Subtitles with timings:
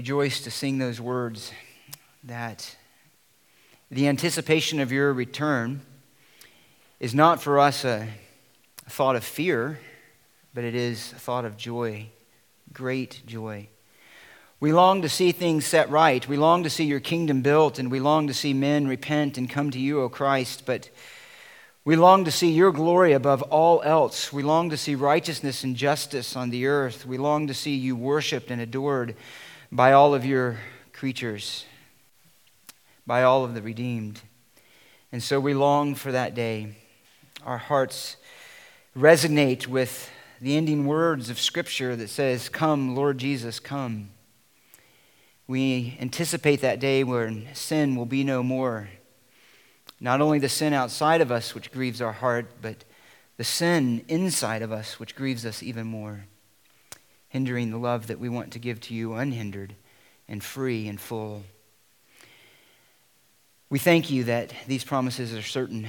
[0.00, 1.52] rejoice to sing those words
[2.24, 2.74] that
[3.90, 5.82] the anticipation of your return
[7.00, 8.08] is not for us a,
[8.88, 9.78] thought of fear,
[10.54, 12.06] but it is a thought of joy,
[12.72, 13.68] great joy.
[14.58, 16.26] We long to see things set right.
[16.26, 19.50] We long to see your kingdom built, and we long to see men repent and
[19.50, 20.62] come to you, O Christ.
[20.64, 20.88] But
[21.84, 24.32] we long to see your glory above all else.
[24.32, 27.04] We long to see righteousness and justice on the earth.
[27.04, 29.14] We long to see you worshiped and adored
[29.72, 30.58] by all of your
[30.92, 31.64] creatures,
[33.06, 34.20] by all of the redeemed.
[35.12, 36.74] And so we long for that day.
[37.44, 38.16] Our hearts
[38.96, 44.10] resonate with the ending words of Scripture that says, Come, Lord Jesus, come.
[45.46, 48.88] We anticipate that day when sin will be no more.
[50.00, 52.84] Not only the sin outside of us, which grieves our heart, but
[53.36, 56.24] the sin inside of us, which grieves us even more
[57.30, 59.74] hindering the love that we want to give to you unhindered
[60.28, 61.44] and free and full.
[63.70, 65.88] We thank you that these promises are certain.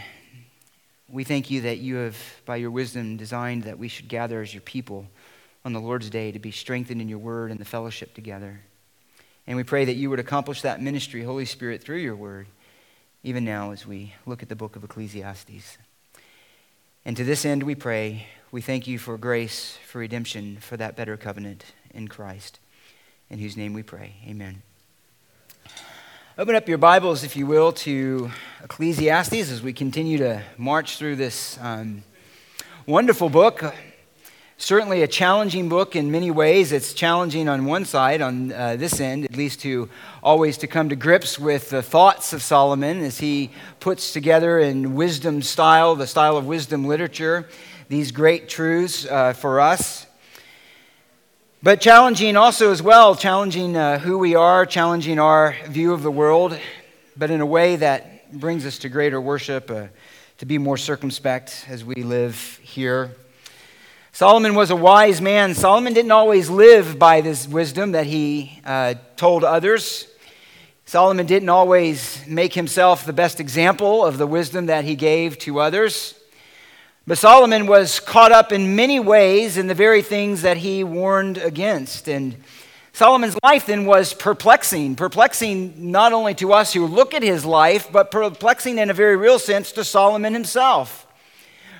[1.09, 4.53] We thank you that you have, by your wisdom, designed that we should gather as
[4.53, 5.08] your people
[5.66, 8.61] on the Lord's day to be strengthened in your word and the fellowship together.
[9.48, 12.48] And we pray that you would accomplish that ministry, Holy Spirit, through your word,
[13.23, 15.78] even now as we look at the book of Ecclesiastes.
[17.03, 20.98] And to this end, we pray we thank you for grace, for redemption, for that
[20.98, 21.64] better covenant
[21.94, 22.60] in Christ,
[23.30, 24.16] in whose name we pray.
[24.28, 24.62] Amen.
[26.38, 28.30] Open up your Bibles, if you will, to
[28.62, 32.04] Ecclesiastes as we continue to march through this um,
[32.86, 33.74] wonderful book.
[34.58, 36.74] Certainly a challenging book in many ways.
[36.74, 39.90] It's challenging on one side, on uh, this end, at least to
[40.22, 44.94] always to come to grips with the thoughts of Solomon as he puts together in
[44.94, 47.48] wisdom style, the style of wisdom literature,
[47.92, 50.08] these great truths uh, for us.
[51.61, 56.09] But challenging also as well, challenging uh, who we are, challenging our view of the
[56.09, 56.58] world,
[57.17, 59.88] but in a way that brings us to greater worship, uh,
[60.38, 63.14] to be more circumspect as we live here.
[64.14, 65.54] Solomon was a wise man.
[65.54, 70.08] Solomon didn't always live by this wisdom that he uh, told others.
[70.86, 75.60] Solomon didn't always make himself the best example of the wisdom that he gave to
[75.60, 76.16] others.
[77.08, 81.38] But Solomon was caught up in many ways in the very things that he warned
[81.38, 82.08] against.
[82.08, 82.36] And
[82.94, 87.92] Solomon's life then was perplexing, perplexing not only to us who look at his life,
[87.92, 91.08] but perplexing in a very real sense to Solomon himself.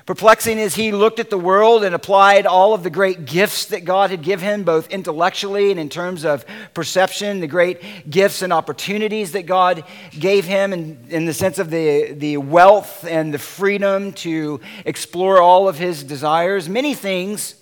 [0.04, 3.84] Perplexing as he looked at the world and applied all of the great gifts that
[3.84, 8.52] God had given him, both intellectually and in terms of perception, the great gifts and
[8.52, 13.38] opportunities that God gave him, in, in the sense of the, the wealth and the
[13.38, 16.68] freedom to explore all of his desires.
[16.68, 17.54] Many things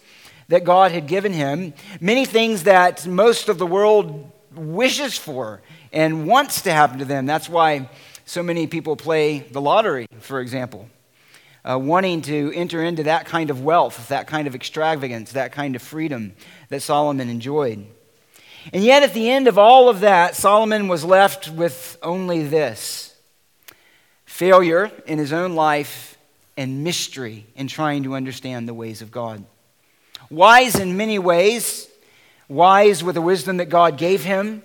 [0.49, 5.61] that God had given him, many things that most of the world wishes for
[5.93, 7.27] and wants to happen to them.
[7.27, 7.91] That's why
[8.25, 10.89] so many people play the lottery, for example
[11.65, 15.77] uh, wanting to enter into that kind of wealth, that kind of extravagance, that kind
[15.77, 16.33] of freedom
[16.69, 17.87] that Solomon enjoyed.
[18.73, 23.15] And yet, at the end of all of that, Solomon was left with only this
[24.27, 26.19] failure in his own life
[26.57, 29.45] and mystery in trying to understand the ways of God.
[30.31, 31.89] Wise in many ways,
[32.49, 34.63] wise with the wisdom that God gave him,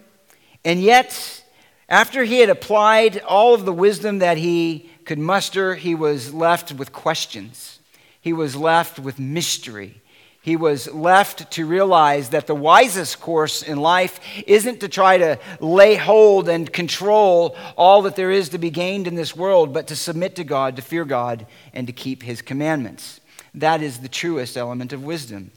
[0.66, 1.44] and yet,
[1.88, 6.71] after he had applied all of the wisdom that he could muster, he was left
[6.71, 7.79] with questions.
[8.19, 10.01] He was left with mystery.
[10.41, 15.39] He was left to realize that the wisest course in life isn't to try to
[15.59, 19.88] lay hold and control all that there is to be gained in this world, but
[19.88, 23.22] to submit to God, to fear God, and to keep his commandments.
[23.55, 25.51] That is the truest element of wisdom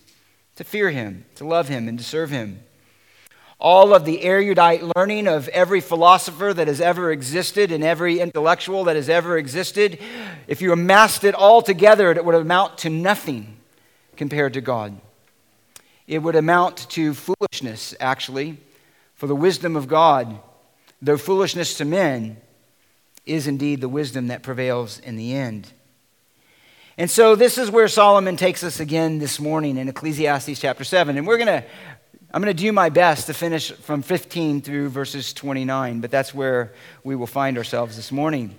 [0.57, 2.61] to fear him, to love him, and to serve him
[3.61, 8.85] all of the erudite learning of every philosopher that has ever existed and every intellectual
[8.85, 9.99] that has ever existed,
[10.47, 13.57] if you amassed it all together, it would amount to nothing
[14.17, 15.01] compared to God.
[16.07, 18.59] It would amount to foolishness, actually,
[19.15, 20.39] for the wisdom of God,
[21.03, 22.37] though foolishness to men,
[23.27, 25.71] is indeed the wisdom that prevails in the end.
[26.97, 31.17] And so, this is where Solomon takes us again this morning in Ecclesiastes chapter 7.
[31.17, 31.65] And we're going to
[32.31, 36.35] I'm going to do my best to finish from 15 through verses 29, but that's
[36.35, 38.55] where we will find ourselves this morning.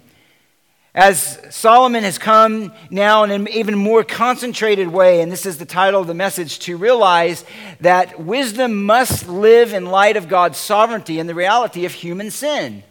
[0.96, 5.68] As Solomon has come now in an even more concentrated way, and this is the
[5.68, 7.46] title of the message, to realize
[7.80, 12.82] that wisdom must live in light of God's sovereignty and the reality of human sin.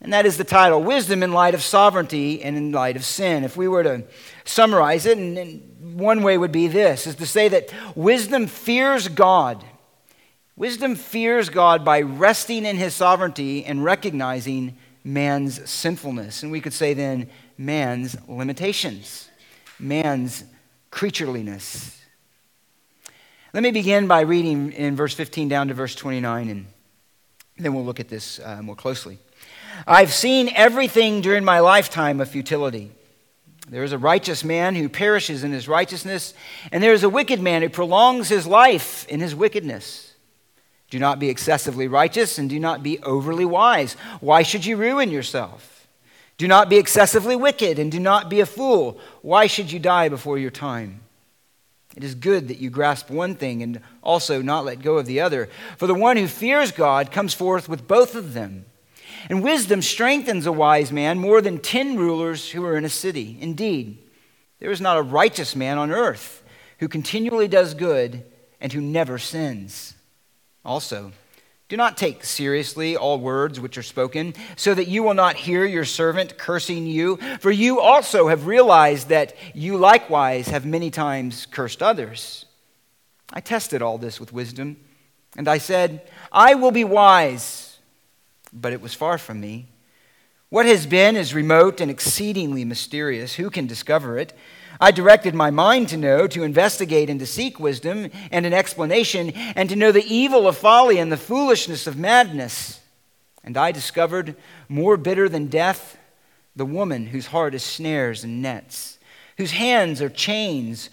[0.00, 3.44] And that is the title Wisdom in Light of Sovereignty and in Light of Sin.
[3.44, 4.02] If we were to
[4.44, 9.64] summarize it, and one way would be this is to say that wisdom fears God
[10.56, 16.42] Wisdom fears God by resting in his sovereignty and recognizing man's sinfulness.
[16.42, 19.28] And we could say then, man's limitations,
[19.78, 20.44] man's
[20.90, 21.96] creatureliness.
[23.54, 26.66] Let me begin by reading in verse 15 down to verse 29, and
[27.58, 29.18] then we'll look at this uh, more closely.
[29.86, 32.92] I've seen everything during my lifetime of futility.
[33.68, 36.34] There is a righteous man who perishes in his righteousness,
[36.70, 40.11] and there is a wicked man who prolongs his life in his wickedness.
[40.92, 43.94] Do not be excessively righteous, and do not be overly wise.
[44.20, 45.88] Why should you ruin yourself?
[46.36, 49.00] Do not be excessively wicked, and do not be a fool.
[49.22, 51.00] Why should you die before your time?
[51.96, 55.20] It is good that you grasp one thing and also not let go of the
[55.20, 55.48] other.
[55.78, 58.66] For the one who fears God comes forth with both of them.
[59.30, 63.38] And wisdom strengthens a wise man more than ten rulers who are in a city.
[63.40, 63.96] Indeed,
[64.58, 66.42] there is not a righteous man on earth
[66.80, 68.24] who continually does good
[68.60, 69.94] and who never sins.
[70.64, 71.12] Also,
[71.68, 75.64] do not take seriously all words which are spoken, so that you will not hear
[75.64, 77.16] your servant cursing you.
[77.40, 82.44] For you also have realized that you likewise have many times cursed others.
[83.32, 84.76] I tested all this with wisdom,
[85.36, 87.78] and I said, I will be wise,
[88.52, 89.68] but it was far from me.
[90.50, 93.36] What has been is remote and exceedingly mysterious.
[93.36, 94.34] Who can discover it?
[94.82, 99.30] I directed my mind to know, to investigate, and to seek wisdom and an explanation,
[99.30, 102.80] and to know the evil of folly and the foolishness of madness.
[103.44, 104.34] And I discovered,
[104.68, 105.96] more bitter than death,
[106.56, 108.98] the woman whose heart is snares and nets,
[109.36, 110.90] whose hands are chains.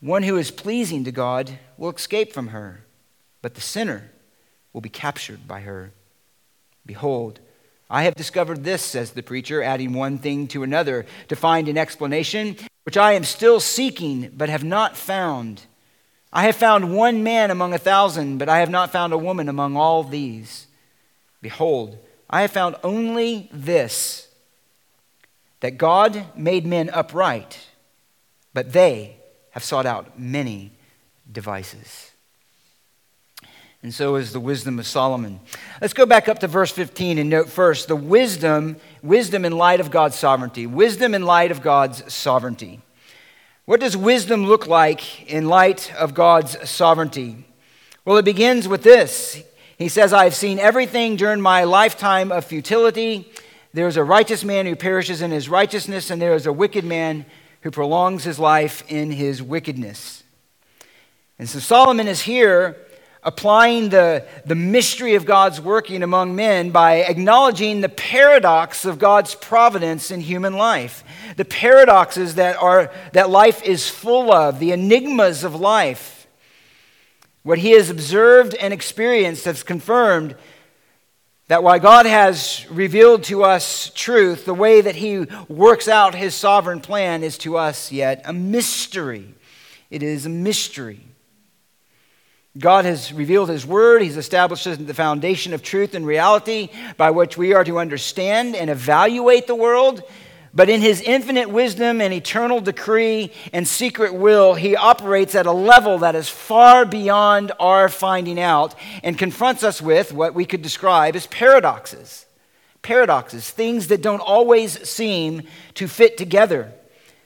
[0.00, 2.84] One who is pleasing to God will escape from her,
[3.42, 4.10] but the sinner
[4.72, 5.92] will be captured by her.
[6.84, 7.38] Behold,
[7.88, 11.78] I have discovered this, says the preacher, adding one thing to another to find an
[11.78, 12.56] explanation
[12.90, 15.62] which I am still seeking, but have not found.
[16.32, 19.48] I have found one man among a thousand, but I have not found a woman
[19.48, 20.66] among all these.
[21.40, 21.98] Behold,
[22.28, 24.26] I have found only this
[25.60, 27.60] that God made men upright,
[28.52, 29.18] but they
[29.52, 30.72] have sought out many
[31.30, 32.09] devices
[33.82, 35.40] and so is the wisdom of Solomon.
[35.80, 39.80] Let's go back up to verse 15 and note first the wisdom, wisdom in light
[39.80, 40.66] of God's sovereignty.
[40.66, 42.80] Wisdom in light of God's sovereignty.
[43.64, 47.46] What does wisdom look like in light of God's sovereignty?
[48.04, 49.42] Well, it begins with this.
[49.78, 53.32] He says, I have seen everything during my lifetime of futility.
[53.72, 56.84] There is a righteous man who perishes in his righteousness, and there is a wicked
[56.84, 57.24] man
[57.62, 60.22] who prolongs his life in his wickedness.
[61.38, 62.76] And so Solomon is here
[63.22, 69.34] applying the, the mystery of God's working among men by acknowledging the paradox of God's
[69.34, 71.04] providence in human life.
[71.36, 76.26] The paradoxes that, are, that life is full of, the enigmas of life.
[77.42, 80.34] What he has observed and experienced has confirmed
[81.48, 86.34] that while God has revealed to us truth, the way that he works out his
[86.34, 89.34] sovereign plan is to us yet a mystery.
[89.90, 91.09] It is a mystery.
[92.58, 94.02] God has revealed His Word.
[94.02, 98.68] He's established the foundation of truth and reality by which we are to understand and
[98.68, 100.02] evaluate the world.
[100.52, 105.52] But in His infinite wisdom and eternal decree and secret will, He operates at a
[105.52, 108.74] level that is far beyond our finding out
[109.04, 112.26] and confronts us with what we could describe as paradoxes.
[112.82, 115.42] Paradoxes, things that don't always seem
[115.74, 116.72] to fit together,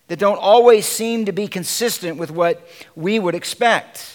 [0.08, 4.13] that don't always seem to be consistent with what we would expect.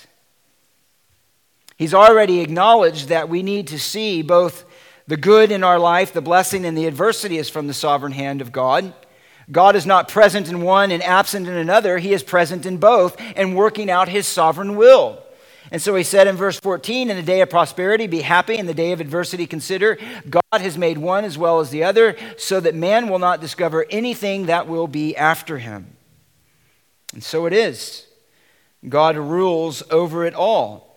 [1.79, 4.65] He's already acknowledged that we need to see both
[5.07, 8.41] the good in our life, the blessing, and the adversity is from the sovereign hand
[8.41, 8.93] of God.
[9.49, 11.97] God is not present in one and absent in another.
[11.97, 15.23] He is present in both and working out his sovereign will.
[15.71, 18.57] And so he said in verse 14, In the day of prosperity, be happy.
[18.57, 19.97] In the day of adversity, consider
[20.29, 23.85] God has made one as well as the other, so that man will not discover
[23.89, 25.95] anything that will be after him.
[27.13, 28.05] And so it is.
[28.87, 30.88] God rules over it all.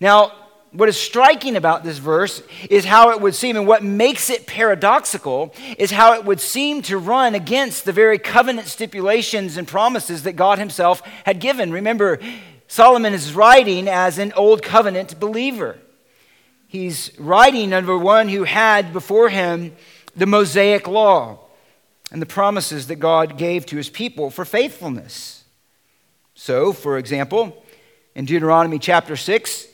[0.00, 0.32] Now,
[0.72, 4.46] what is striking about this verse is how it would seem, and what makes it
[4.46, 10.22] paradoxical is how it would seem to run against the very covenant stipulations and promises
[10.22, 11.72] that God Himself had given.
[11.72, 12.20] Remember,
[12.68, 15.76] Solomon is writing as an old covenant believer.
[16.68, 19.74] He's writing under one who had before him
[20.14, 21.40] the Mosaic law
[22.12, 25.42] and the promises that God gave to his people for faithfulness.
[26.36, 27.60] So, for example,
[28.14, 29.66] in Deuteronomy chapter 6,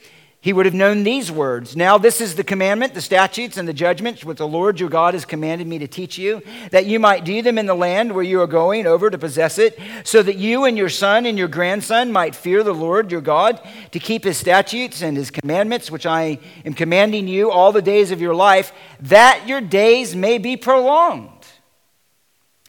[0.46, 1.74] he would have known these words.
[1.74, 5.14] Now, this is the commandment, the statutes, and the judgments which the Lord your God
[5.14, 8.22] has commanded me to teach you, that you might do them in the land where
[8.22, 11.48] you are going over to possess it, so that you and your son and your
[11.48, 13.60] grandson might fear the Lord your God,
[13.90, 18.12] to keep his statutes and his commandments, which I am commanding you all the days
[18.12, 21.44] of your life, that your days may be prolonged.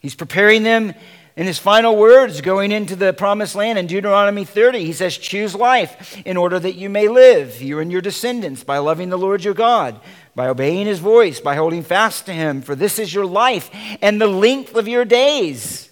[0.02, 0.94] He's preparing them
[1.38, 5.54] in his final words, going into the promised land in Deuteronomy 30, he says, Choose
[5.54, 9.44] life in order that you may live, you and your descendants, by loving the Lord
[9.44, 10.00] your God,
[10.34, 12.60] by obeying his voice, by holding fast to him.
[12.60, 13.70] For this is your life
[14.02, 15.88] and the length of your days,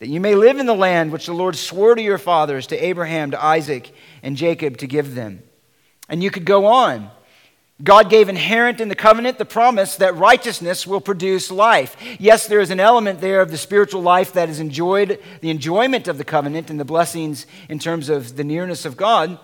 [0.00, 2.84] that you may live in the land which the Lord swore to your fathers, to
[2.84, 5.44] Abraham, to Isaac, and Jacob, to give them.
[6.08, 7.08] And you could go on.
[7.82, 11.96] God gave inherent in the covenant the promise that righteousness will produce life.
[12.18, 16.08] Yes, there is an element there of the spiritual life that is enjoyed, the enjoyment
[16.08, 19.38] of the covenant and the blessings in terms of the nearness of God.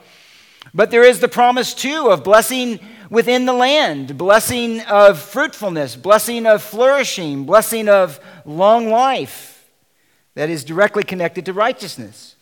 [0.73, 6.47] But there is the promise, too, of blessing within the land, blessing of fruitfulness, blessing
[6.47, 9.71] of flourishing, blessing of long life
[10.35, 12.35] that is directly connected to righteousness.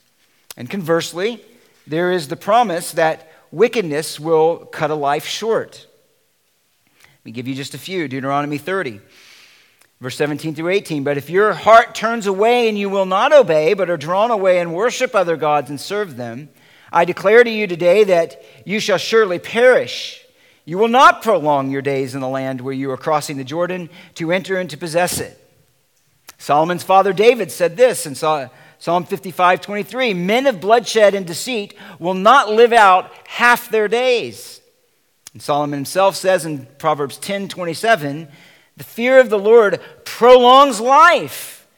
[0.56, 1.44] And conversely,
[1.86, 5.86] there is the promise that wickedness will cut a life short.
[7.00, 9.00] Let me give you just a few Deuteronomy 30,
[10.00, 11.04] verse 17 through 18.
[11.04, 14.58] But if your heart turns away and you will not obey, but are drawn away
[14.58, 16.48] and worship other gods and serve them,
[16.90, 20.20] I declare to you today that you shall surely perish.
[20.64, 23.88] You will not prolong your days in the land where you are crossing the Jordan
[24.14, 25.38] to enter and to possess it.
[26.38, 28.16] Solomon's father David said this in
[28.82, 34.60] Psalm 55 23 Men of bloodshed and deceit will not live out half their days.
[35.32, 38.26] And Solomon himself says in Proverbs 10 27,
[38.76, 41.68] The fear of the Lord prolongs life,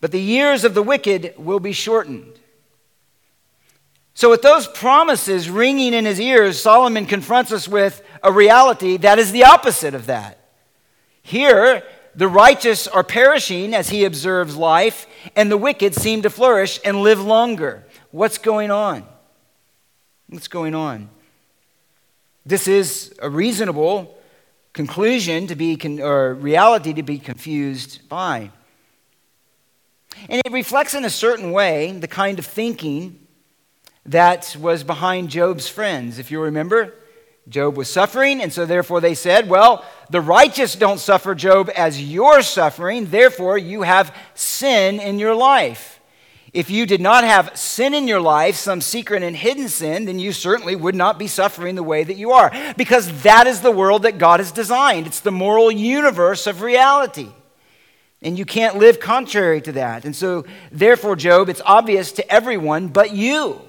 [0.00, 2.38] but the years of the wicked will be shortened.
[4.14, 9.18] So, with those promises ringing in his ears, Solomon confronts us with a reality that
[9.18, 10.38] is the opposite of that.
[11.22, 11.82] Here,
[12.14, 17.02] the righteous are perishing as he observes life, and the wicked seem to flourish and
[17.02, 17.84] live longer.
[18.10, 19.04] What's going on?
[20.28, 21.08] What's going on?
[22.44, 24.18] This is a reasonable
[24.72, 28.50] conclusion to be, con- or reality to be confused by.
[30.28, 33.18] And it reflects in a certain way the kind of thinking
[34.06, 36.18] that was behind Job's friends.
[36.18, 36.94] If you remember,
[37.48, 42.00] Job was suffering, and so therefore they said, Well, the righteous don't suffer, Job, as
[42.00, 46.00] you're suffering, therefore you have sin in your life.
[46.52, 50.18] If you did not have sin in your life, some secret and hidden sin, then
[50.18, 53.70] you certainly would not be suffering the way that you are, because that is the
[53.70, 55.06] world that God has designed.
[55.06, 57.28] It's the moral universe of reality.
[58.20, 60.04] And you can't live contrary to that.
[60.04, 63.62] And so, therefore, Job, it's obvious to everyone but you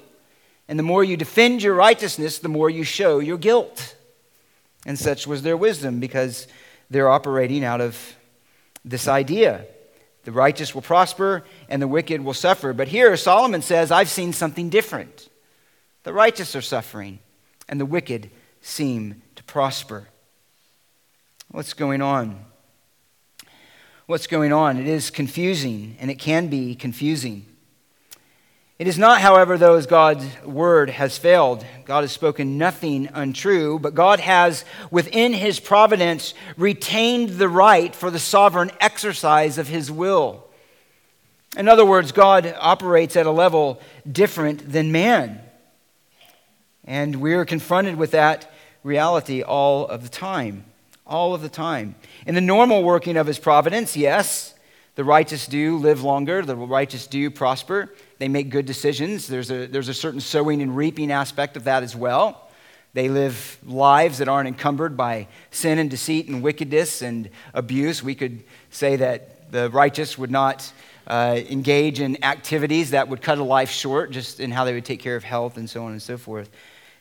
[0.68, 3.96] and the more you defend your righteousness, the more you show your guilt.
[4.86, 6.46] And such was their wisdom because
[6.90, 8.16] they're operating out of
[8.84, 9.66] this idea.
[10.24, 12.72] The righteous will prosper and the wicked will suffer.
[12.72, 15.28] But here Solomon says, I've seen something different.
[16.02, 17.18] The righteous are suffering
[17.68, 18.30] and the wicked
[18.60, 20.08] seem to prosper.
[21.50, 22.44] What's going on?
[24.06, 24.78] What's going on?
[24.78, 27.46] It is confusing and it can be confusing.
[28.84, 31.64] It is not, however, though, as God's word has failed.
[31.86, 38.10] God has spoken nothing untrue, but God has, within his providence, retained the right for
[38.10, 40.44] the sovereign exercise of his will.
[41.56, 45.40] In other words, God operates at a level different than man.
[46.84, 50.66] And we're confronted with that reality all of the time.
[51.06, 51.94] All of the time.
[52.26, 54.53] In the normal working of his providence, yes,
[54.94, 57.92] the righteous do live longer, the righteous do prosper.
[58.18, 59.26] They make good decisions.
[59.26, 62.48] There's a, there's a certain sowing and reaping aspect of that as well.
[62.92, 68.04] They live lives that aren't encumbered by sin and deceit and wickedness and abuse.
[68.04, 70.72] We could say that the righteous would not
[71.08, 74.84] uh, engage in activities that would cut a life short, just in how they would
[74.84, 76.48] take care of health and so on and so forth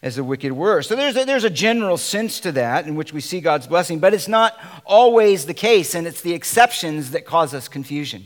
[0.03, 0.81] as the wicked were.
[0.81, 3.99] So there's a, there's a general sense to that in which we see God's blessing,
[3.99, 8.25] but it's not always the case, and it's the exceptions that cause us confusion.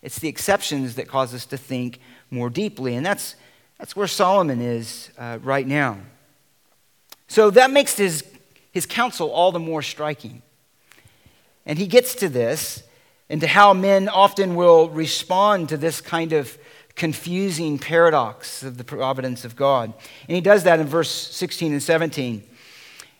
[0.00, 3.36] It's the exceptions that cause us to think more deeply, and that's,
[3.78, 5.98] that's where Solomon is uh, right now.
[7.28, 8.24] So that makes his,
[8.72, 10.40] his counsel all the more striking.
[11.66, 12.82] And he gets to this
[13.28, 16.56] and to how men often will respond to this kind of
[16.98, 19.94] confusing paradox of the providence of God.
[20.28, 22.42] And he does that in verse 16 and 17.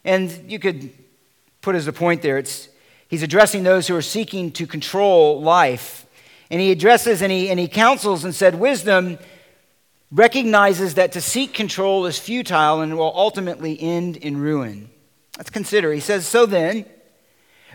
[0.05, 0.91] And you could
[1.63, 2.69] put as a point there, it's,
[3.09, 6.07] he's addressing those who are seeking to control life.
[6.51, 9.19] And he addresses and he, and he counsels and said, Wisdom
[10.11, 14.91] recognizes that to seek control is futile and will ultimately end in ruin.
[15.37, 15.93] Let's consider.
[15.93, 16.85] He says, So then,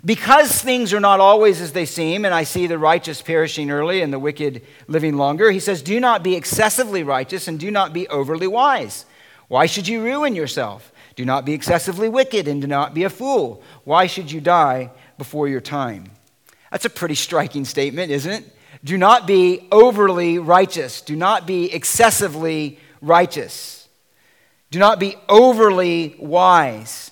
[0.05, 4.01] because things are not always as they seem, and I see the righteous perishing early
[4.01, 7.93] and the wicked living longer, he says, Do not be excessively righteous and do not
[7.93, 9.05] be overly wise.
[9.48, 10.91] Why should you ruin yourself?
[11.15, 13.63] Do not be excessively wicked and do not be a fool.
[13.83, 16.12] Why should you die before your time?
[16.72, 18.57] That's a pretty striking statement, isn't it?
[18.83, 21.01] Do not be overly righteous.
[21.01, 23.88] Do not be excessively righteous.
[24.72, 27.12] Do not be overly wise.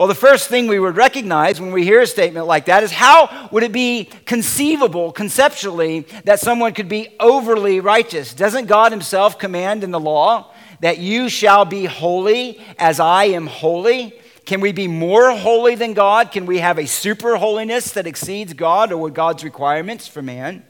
[0.00, 2.90] Well, the first thing we would recognize when we hear a statement like that is
[2.90, 8.32] how would it be conceivable, conceptually, that someone could be overly righteous?
[8.32, 13.46] Doesn't God Himself command in the law that you shall be holy as I am
[13.46, 14.18] holy?
[14.46, 16.32] Can we be more holy than God?
[16.32, 20.64] Can we have a super holiness that exceeds God or God's requirements for man?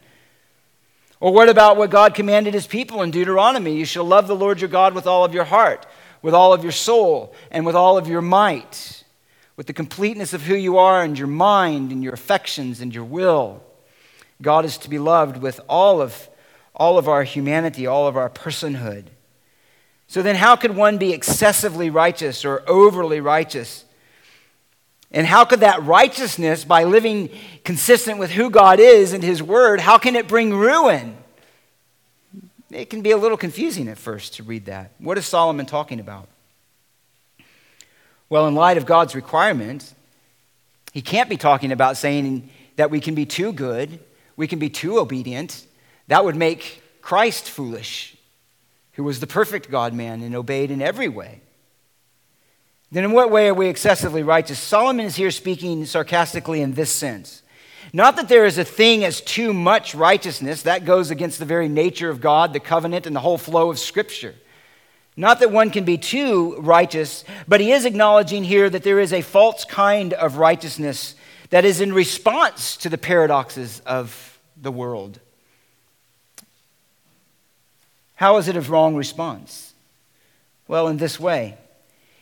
[1.21, 3.77] Or what about what God commanded his people in Deuteronomy?
[3.77, 5.85] You shall love the Lord your God with all of your heart,
[6.21, 9.00] with all of your soul, and with all of your might,
[9.61, 13.03] with the completeness of who you are and your mind and your affections and your
[13.03, 13.61] will.
[14.41, 16.29] God is to be loved with all of,
[16.73, 19.03] all of our humanity, all of our personhood.
[20.07, 23.85] So then, how could one be excessively righteous or overly righteous?
[25.11, 27.29] And how could that righteousness, by living
[27.63, 31.15] consistent with who God is and His Word, how can it bring ruin?
[32.71, 34.93] It can be a little confusing at first to read that.
[34.97, 36.27] What is Solomon talking about?
[38.31, 39.93] Well, in light of God's requirements,
[40.93, 43.99] he can't be talking about saying that we can be too good,
[44.37, 45.67] we can be too obedient.
[46.07, 48.15] That would make Christ foolish
[48.93, 51.41] who was the perfect God man and obeyed in every way.
[52.89, 54.59] Then, in what way are we excessively righteous?
[54.59, 57.41] Solomon is here speaking sarcastically in this sense.
[57.91, 61.67] Not that there is a thing as too much righteousness, that goes against the very
[61.67, 64.35] nature of God, the covenant, and the whole flow of Scripture.
[65.21, 69.13] Not that one can be too righteous, but he is acknowledging here that there is
[69.13, 71.13] a false kind of righteousness
[71.51, 75.19] that is in response to the paradoxes of the world.
[78.15, 79.75] How is it a wrong response?
[80.67, 81.55] Well, in this way.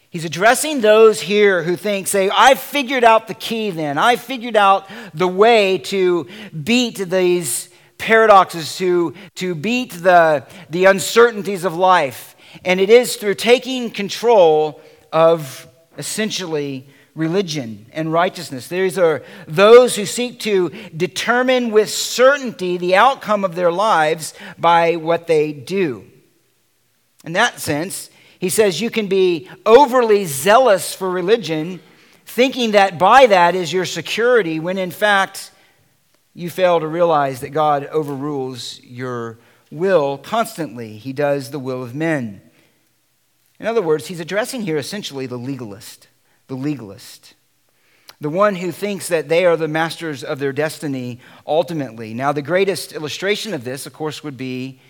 [0.10, 3.98] He's addressing those here who think, say, I've figured out the key then.
[3.98, 6.28] I've figured out the way to
[6.66, 12.36] beat these paradoxes, to, to beat the, the uncertainties of life.
[12.66, 14.82] And it is through taking control
[15.12, 18.68] of essentially religion and righteousness.
[18.68, 24.96] These are those who seek to determine with certainty the outcome of their lives by
[24.96, 26.06] what they do.
[27.26, 28.10] In that sense,
[28.40, 31.82] he says you can be overly zealous for religion,
[32.26, 35.52] thinking that by that is your security, when in fact
[36.34, 39.40] you fail to realize that God overrules your
[39.72, 40.98] will constantly.
[40.98, 42.42] He does the will of men.
[43.60, 46.08] In other words, he's addressing here essentially the legalist
[46.50, 47.36] the legalist,
[48.20, 52.14] the one who thinks that they are the masters of their destiny ultimately.
[52.14, 54.82] Now, the greatest illustration of this, of course, would be,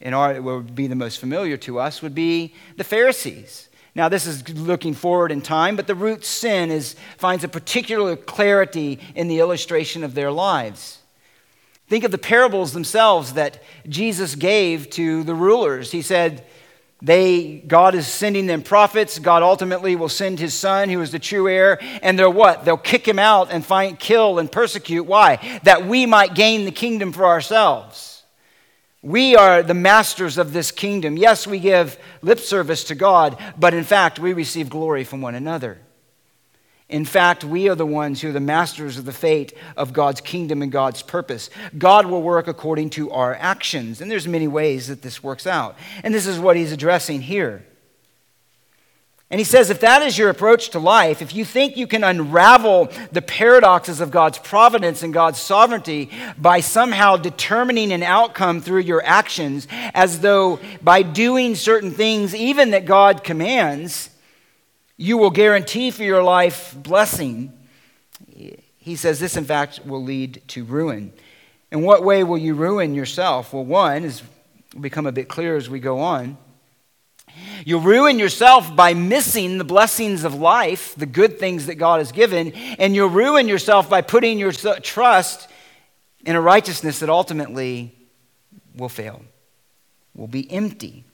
[0.00, 3.68] in our, would be the most familiar to us, would be the Pharisees.
[3.94, 8.14] Now, this is looking forward in time, but the root sin is, finds a particular
[8.16, 10.99] clarity in the illustration of their lives.
[11.90, 15.90] Think of the parables themselves that Jesus gave to the rulers.
[15.90, 16.46] He said,
[17.02, 19.18] they, God is sending them prophets.
[19.18, 21.80] God ultimately will send his son, who is the true heir.
[22.00, 22.64] And they're what?
[22.64, 25.02] They'll kick him out and find, kill and persecute.
[25.02, 25.60] Why?
[25.64, 28.22] That we might gain the kingdom for ourselves.
[29.02, 31.16] We are the masters of this kingdom.
[31.16, 35.34] Yes, we give lip service to God, but in fact, we receive glory from one
[35.34, 35.80] another.
[36.90, 40.20] In fact, we are the ones who are the masters of the fate of God's
[40.20, 41.48] kingdom and God's purpose.
[41.78, 45.76] God will work according to our actions, and there's many ways that this works out.
[46.02, 47.64] And this is what he's addressing here.
[49.30, 52.02] And he says, if that is your approach to life, if you think you can
[52.02, 58.80] unravel the paradoxes of God's providence and God's sovereignty by somehow determining an outcome through
[58.80, 64.10] your actions, as though by doing certain things, even that God commands,
[65.00, 67.54] you will guarantee for your life blessing.
[68.76, 71.14] He says this, in fact, will lead to ruin.
[71.72, 73.54] In what way will you ruin yourself?
[73.54, 74.22] Well, one is
[74.78, 76.36] become a bit clear as we go on.
[77.64, 82.12] You'll ruin yourself by missing the blessings of life, the good things that God has
[82.12, 85.48] given, and you'll ruin yourself by putting your trust
[86.26, 87.94] in a righteousness that ultimately
[88.76, 89.22] will fail,
[90.14, 91.04] will be empty.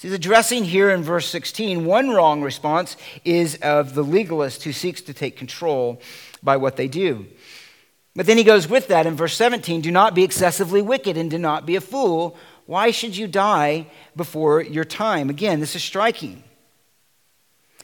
[0.00, 5.02] He's addressing here in verse 16 one wrong response is of the legalist who seeks
[5.02, 6.00] to take control
[6.42, 7.26] by what they do.
[8.16, 11.30] But then he goes with that in verse 17 do not be excessively wicked and
[11.30, 12.36] do not be a fool.
[12.64, 15.28] Why should you die before your time?
[15.28, 16.44] Again, this is striking.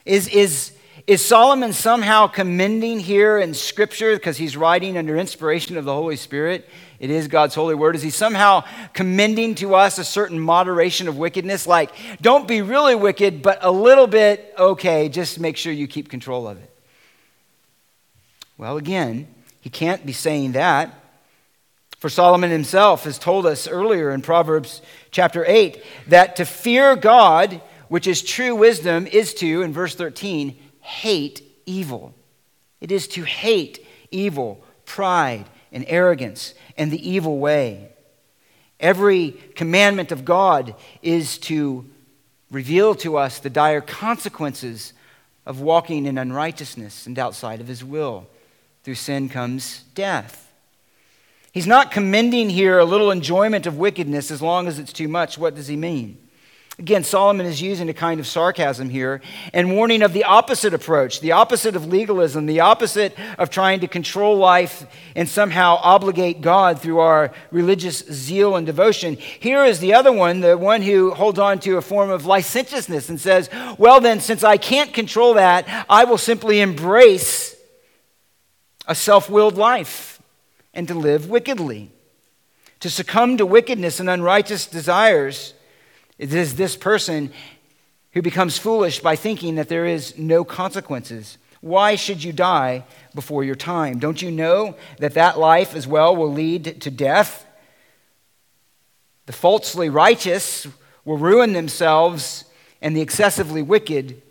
[0.06, 0.72] Is, is,
[1.06, 6.16] is Solomon somehow commending here in Scripture because he's writing under inspiration of the Holy
[6.16, 6.68] Spirit?
[6.98, 7.94] It is God's holy word.
[7.94, 11.66] Is he somehow commending to us a certain moderation of wickedness?
[11.66, 11.90] Like,
[12.22, 16.48] don't be really wicked, but a little bit okay, just make sure you keep control
[16.48, 16.70] of it.
[18.56, 19.28] Well, again,
[19.60, 20.94] he can't be saying that.
[21.98, 24.80] For Solomon himself has told us earlier in Proverbs
[25.10, 30.56] chapter 8 that to fear God, which is true wisdom, is to, in verse 13,
[30.86, 32.14] hate evil.
[32.80, 37.88] It is to hate evil, pride, and arrogance, and the evil way.
[38.78, 41.86] Every commandment of God is to
[42.50, 44.92] reveal to us the dire consequences
[45.44, 48.26] of walking in unrighteousness and outside of His will.
[48.84, 50.52] Through sin comes death.
[51.52, 55.38] He's not commending here a little enjoyment of wickedness as long as it's too much.
[55.38, 56.18] What does he mean?
[56.78, 59.22] Again, Solomon is using a kind of sarcasm here
[59.54, 63.88] and warning of the opposite approach, the opposite of legalism, the opposite of trying to
[63.88, 69.16] control life and somehow obligate God through our religious zeal and devotion.
[69.16, 73.08] Here is the other one, the one who holds on to a form of licentiousness
[73.08, 77.56] and says, Well, then, since I can't control that, I will simply embrace
[78.86, 80.20] a self willed life
[80.74, 81.90] and to live wickedly.
[82.80, 85.54] To succumb to wickedness and unrighteous desires,
[86.18, 87.32] it is this person
[88.12, 91.38] who becomes foolish by thinking that there is no consequences.
[91.60, 93.98] Why should you die before your time?
[93.98, 97.46] Don't you know that that life as well will lead to death?
[99.26, 100.66] The falsely righteous
[101.04, 102.44] will ruin themselves,
[102.80, 104.22] and the excessively wicked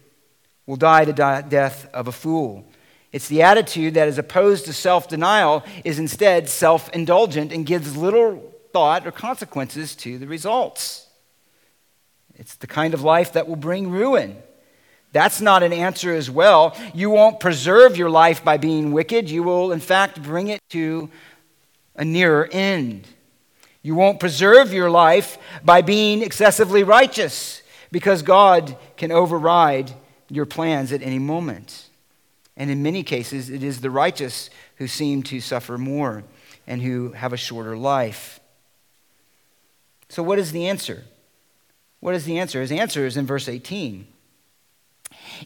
[0.66, 2.66] will die the death of a fool.
[3.12, 7.96] It's the attitude that is opposed to self denial, is instead self indulgent and gives
[7.96, 11.05] little thought or consequences to the results.
[12.36, 14.38] It's the kind of life that will bring ruin.
[15.12, 16.76] That's not an answer as well.
[16.94, 19.30] You won't preserve your life by being wicked.
[19.30, 21.10] You will, in fact, bring it to
[21.96, 23.08] a nearer end.
[23.82, 29.94] You won't preserve your life by being excessively righteous because God can override
[30.30, 31.88] your plans at any moment.
[32.58, 36.24] And in many cases, it is the righteous who seem to suffer more
[36.68, 38.40] and who have a shorter life.
[40.10, 41.04] So, what is the answer?
[42.00, 42.62] What is the answer?
[42.62, 44.08] His answer is in verse 18.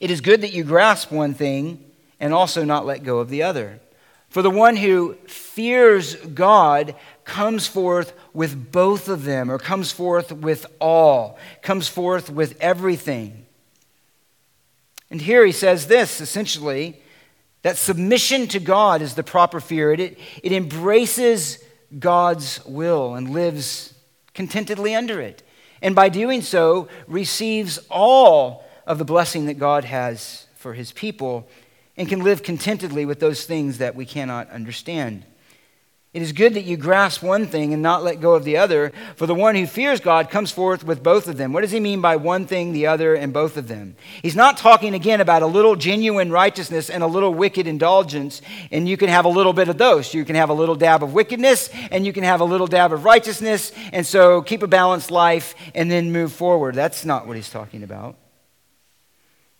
[0.02, 1.84] It is good that you grasp one thing
[2.20, 3.80] and also not let go of the other.
[4.30, 10.32] For the one who fears God comes forth with both of them, or comes forth
[10.32, 13.46] with all, comes forth with everything.
[15.10, 17.02] And here he says this essentially
[17.62, 19.92] that submission to God is the proper fear.
[19.92, 21.62] It, it embraces
[21.98, 23.94] God's will and lives
[24.34, 25.44] contentedly under it.
[25.82, 31.48] And by doing so, receives all of the blessing that God has for his people
[31.96, 35.26] and can live contentedly with those things that we cannot understand.
[36.12, 38.91] It is good that you grasp one thing and not let go of the other,
[39.15, 41.54] for the one who fears God comes forth with both of them.
[41.54, 43.95] What does he mean by one thing, the other, and both of them?
[44.24, 48.41] He's not talking again about a little genuine righteousness and a little wicked indulgence,
[48.72, 50.12] and you can have a little bit of those.
[50.12, 52.91] You can have a little dab of wickedness, and you can have a little dab
[52.91, 56.74] of righteousness, and so keep a balanced life and then move forward.
[56.74, 58.15] That's not what he's talking about.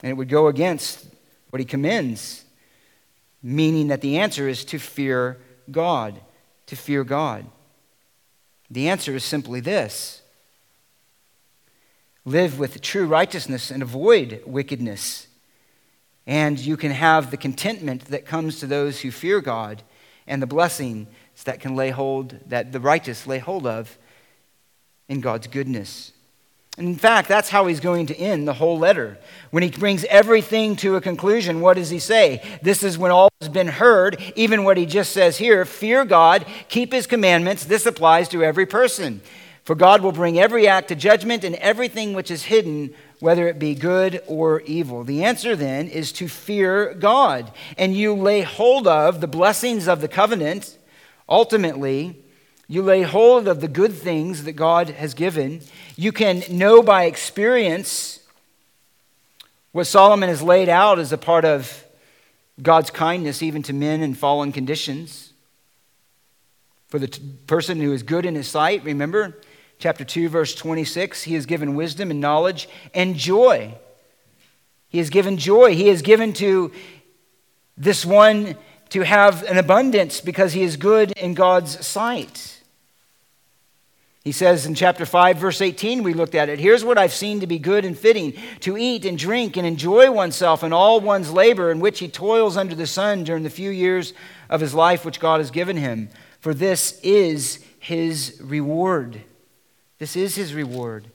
[0.02, 1.06] And it would go against
[1.52, 2.44] what he commends,
[3.44, 5.38] meaning that the answer is to fear
[5.70, 6.20] God
[6.70, 7.46] to fear God?
[8.70, 10.22] The answer is simply this
[12.26, 15.28] live with true righteousness and avoid wickedness.
[16.28, 19.82] And you can have the contentment that comes to those who fear God
[20.28, 21.08] and the blessings
[21.46, 23.98] that can lay hold, that the righteous lay hold of
[25.08, 26.12] in God's goodness.
[26.80, 29.18] In fact, that's how he's going to end the whole letter.
[29.52, 32.42] When he brings everything to a conclusion, what does he say?
[32.62, 36.46] This is when all has been heard, even what he just says here fear God,
[36.70, 37.66] keep his commandments.
[37.66, 39.20] This applies to every person.
[39.66, 43.60] For God will bring every act to judgment and everything which is hidden, whether it
[43.60, 45.04] be good or evil.
[45.04, 47.52] The answer then is to fear God.
[47.78, 50.78] And you lay hold of the blessings of the covenant.
[51.28, 52.24] Ultimately,
[52.72, 55.62] you lay hold of the good things that God has given.
[55.96, 58.20] You can know by experience
[59.72, 61.84] what Solomon has laid out as a part of
[62.62, 65.34] God's kindness, even to men in fallen conditions.
[66.90, 69.36] For the t- person who is good in his sight, remember
[69.80, 73.74] chapter 2, verse 26, he has given wisdom and knowledge and joy.
[74.90, 75.74] He has given joy.
[75.74, 76.72] He has given to
[77.76, 78.56] this one
[78.90, 82.58] to have an abundance because he is good in God's sight.
[84.24, 86.60] He says in chapter 5, verse 18, we looked at it.
[86.60, 90.12] Here's what I've seen to be good and fitting to eat and drink and enjoy
[90.12, 93.70] oneself in all one's labor in which he toils under the sun during the few
[93.70, 94.14] years
[94.50, 96.10] of his life which God has given him.
[96.42, 99.22] For this is his reward.
[100.00, 101.08] This is his reward.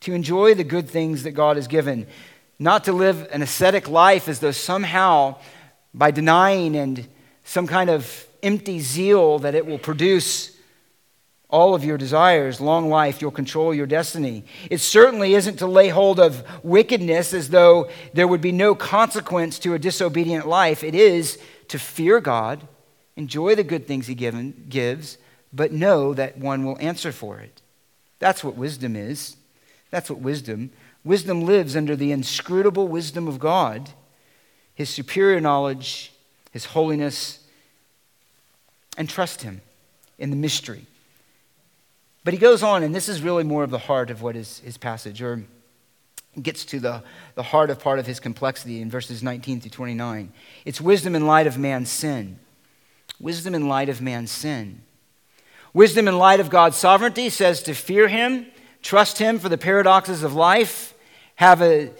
[0.00, 2.06] To enjoy the good things that God has given.
[2.58, 5.36] Not to live an ascetic life as though somehow,
[5.92, 7.06] by denying and
[7.44, 10.56] some kind of empty zeal, that it will produce
[11.52, 14.44] all of your desires, long life, you'll control your destiny.
[14.70, 19.58] It certainly isn't to lay hold of wickedness as though there would be no consequence
[19.60, 20.82] to a disobedient life.
[20.82, 21.38] It is
[21.68, 22.66] to fear God,
[23.16, 25.18] enjoy the good things He given, gives,
[25.52, 27.60] but know that one will answer for it.
[28.18, 29.36] That's what wisdom is.
[29.90, 30.70] That's what wisdom.
[31.04, 33.90] Wisdom lives under the inscrutable wisdom of God,
[34.74, 36.14] His superior knowledge,
[36.50, 37.40] His holiness,
[38.96, 39.60] and trust Him
[40.18, 40.86] in the mystery.
[42.24, 44.60] But he goes on, and this is really more of the heart of what is
[44.60, 45.44] his passage, or
[46.40, 47.02] gets to the,
[47.34, 50.32] the heart of part of his complexity in verses 19 through 29.
[50.64, 52.38] It's wisdom in light of man's sin.
[53.20, 54.82] Wisdom in light of man's sin.
[55.74, 58.46] Wisdom in light of God's sovereignty says to fear him,
[58.82, 60.94] trust him for the paradoxes of life,
[61.36, 61.90] have a,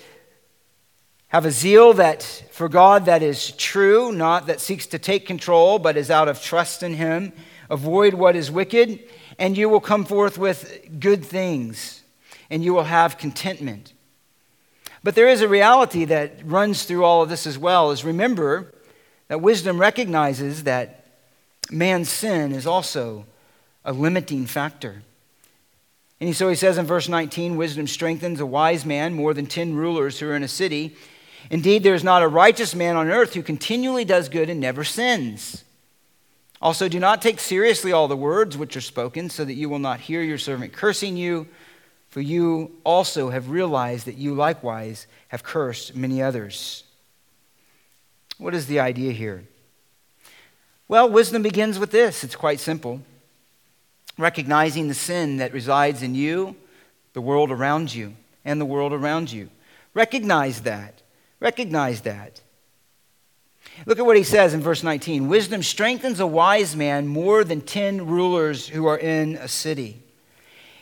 [1.29, 5.79] have a zeal that for God that is true, not that seeks to take control,
[5.79, 7.33] but is out of trust in him.
[7.69, 9.01] Avoid what is wicked
[9.39, 12.03] and you will come forth with good things,
[12.51, 13.93] and you will have contentment.
[15.03, 18.73] But there is a reality that runs through all of this as well is remember
[19.29, 21.07] that wisdom recognizes that
[21.71, 23.27] man's sin is also
[23.85, 25.03] a limiting factor.
[26.21, 29.75] And so he says in verse 19 wisdom strengthens a wise man more than 10
[29.75, 30.97] rulers who are in a city.
[31.51, 34.85] Indeed, there is not a righteous man on earth who continually does good and never
[34.85, 35.65] sins.
[36.63, 39.81] Also, do not take seriously all the words which are spoken, so that you will
[39.81, 41.49] not hear your servant cursing you,
[42.09, 46.85] for you also have realized that you likewise have cursed many others.
[48.39, 49.45] What is the idea here?
[50.87, 53.03] Well, wisdom begins with this it's quite simple
[54.19, 56.55] recognizing the sin that resides in you,
[57.13, 59.49] the world around you, and the world around you.
[59.95, 61.03] Recognize that.
[61.41, 62.41] Recognize that.
[63.87, 67.61] Look at what he says in verse 19 Wisdom strengthens a wise man more than
[67.61, 70.03] 10 rulers who are in a city.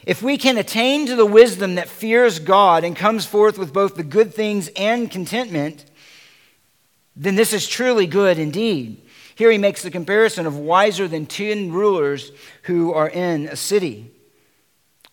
[0.07, 3.95] If we can attain to the wisdom that fears God and comes forth with both
[3.95, 5.85] the good things and contentment,
[7.15, 9.03] then this is truly good indeed.
[9.35, 14.11] Here he makes the comparison of wiser than 10 rulers who are in a city.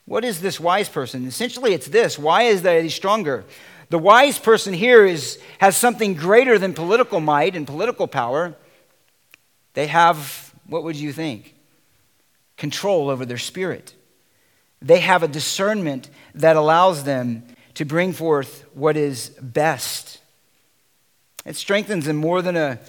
[0.05, 1.25] What is this wise person?
[1.27, 3.43] Essentially, it's this why is that he stronger?
[3.89, 8.55] The wise person here is, has something greater than political might and political power.
[9.73, 11.55] They have, what would you think?
[12.57, 13.93] Control over their spirit.
[14.81, 17.43] They have a discernment that allows them
[17.75, 20.19] to bring forth what is best.
[21.45, 22.79] It strengthens them more than a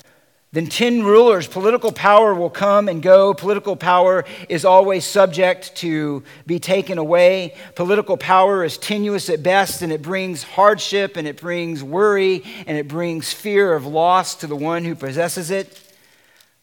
[0.53, 1.47] then 10 rulers.
[1.47, 3.35] Political power will come and go.
[3.35, 7.55] Political power is always subject to be taken away.
[7.75, 12.79] Political power is tenuous at best, and it brings hardship, and it brings worry, and
[12.79, 15.83] it brings fear of loss to the one who possesses it.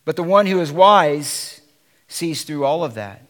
[0.03, 1.61] But the one who is wise
[2.07, 3.21] sees through all of that.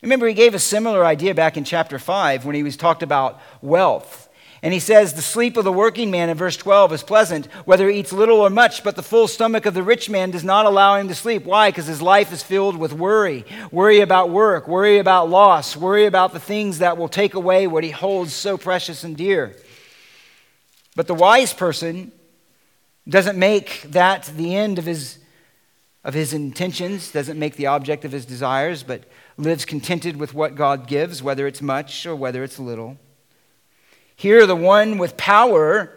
[0.00, 3.40] Remember, he gave a similar idea back in chapter 5 when he was talked about
[3.62, 4.27] wealth.
[4.62, 7.88] And he says, The sleep of the working man in verse 12 is pleasant, whether
[7.88, 10.66] he eats little or much, but the full stomach of the rich man does not
[10.66, 11.44] allow him to sleep.
[11.44, 11.70] Why?
[11.70, 16.32] Because his life is filled with worry worry about work, worry about loss, worry about
[16.32, 19.54] the things that will take away what he holds so precious and dear.
[20.96, 22.10] But the wise person
[23.08, 25.18] doesn't make that the end of his,
[26.02, 29.04] of his intentions, doesn't make the object of his desires, but
[29.36, 32.98] lives contented with what God gives, whether it's much or whether it's little.
[34.18, 35.96] Here, the one with power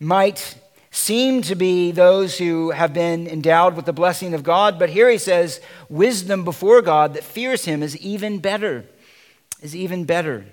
[0.00, 0.56] might
[0.90, 5.10] seem to be those who have been endowed with the blessing of God, but here
[5.10, 8.86] he says, wisdom before God that fears him is even better,
[9.60, 10.46] is even better.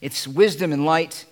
[0.00, 1.26] It's wisdom in light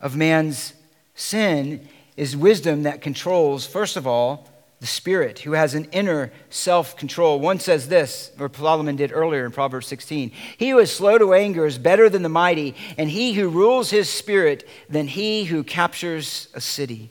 [0.00, 0.74] of man's
[1.16, 4.48] sin, is wisdom that controls, first of all,
[4.84, 7.40] the Spirit, who has an inner self control.
[7.40, 11.32] One says this, or Solomon did earlier in Proverbs 16 He who is slow to
[11.32, 15.64] anger is better than the mighty, and he who rules his spirit than he who
[15.64, 17.08] captures a city.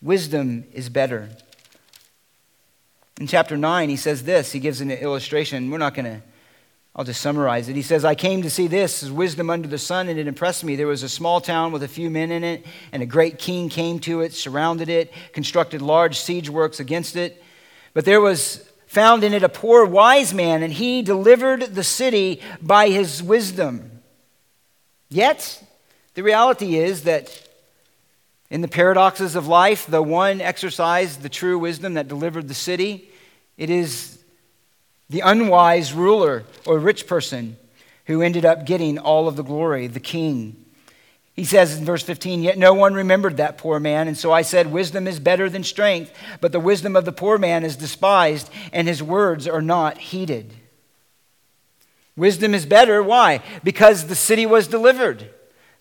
[0.00, 1.28] Wisdom is better.
[3.18, 4.52] In chapter 9, he says this.
[4.52, 5.72] He gives an illustration.
[5.72, 6.22] We're not going to
[6.96, 7.74] I'll just summarize it.
[7.74, 10.62] He says, I came to see this as wisdom under the sun, and it impressed
[10.62, 10.76] me.
[10.76, 13.68] There was a small town with a few men in it, and a great king
[13.68, 17.42] came to it, surrounded it, constructed large siege works against it.
[17.94, 22.40] But there was found in it a poor wise man, and he delivered the city
[22.62, 24.02] by his wisdom.
[25.08, 25.64] Yet,
[26.14, 27.48] the reality is that
[28.50, 33.10] in the paradoxes of life, the one exercised the true wisdom that delivered the city.
[33.56, 34.13] It is
[35.08, 37.56] the unwise ruler or rich person
[38.06, 40.64] who ended up getting all of the glory, the king.
[41.34, 44.06] He says in verse 15, Yet no one remembered that poor man.
[44.06, 47.38] And so I said, Wisdom is better than strength, but the wisdom of the poor
[47.38, 50.54] man is despised, and his words are not heeded.
[52.16, 53.02] Wisdom is better.
[53.02, 53.40] Why?
[53.64, 55.28] Because the city was delivered,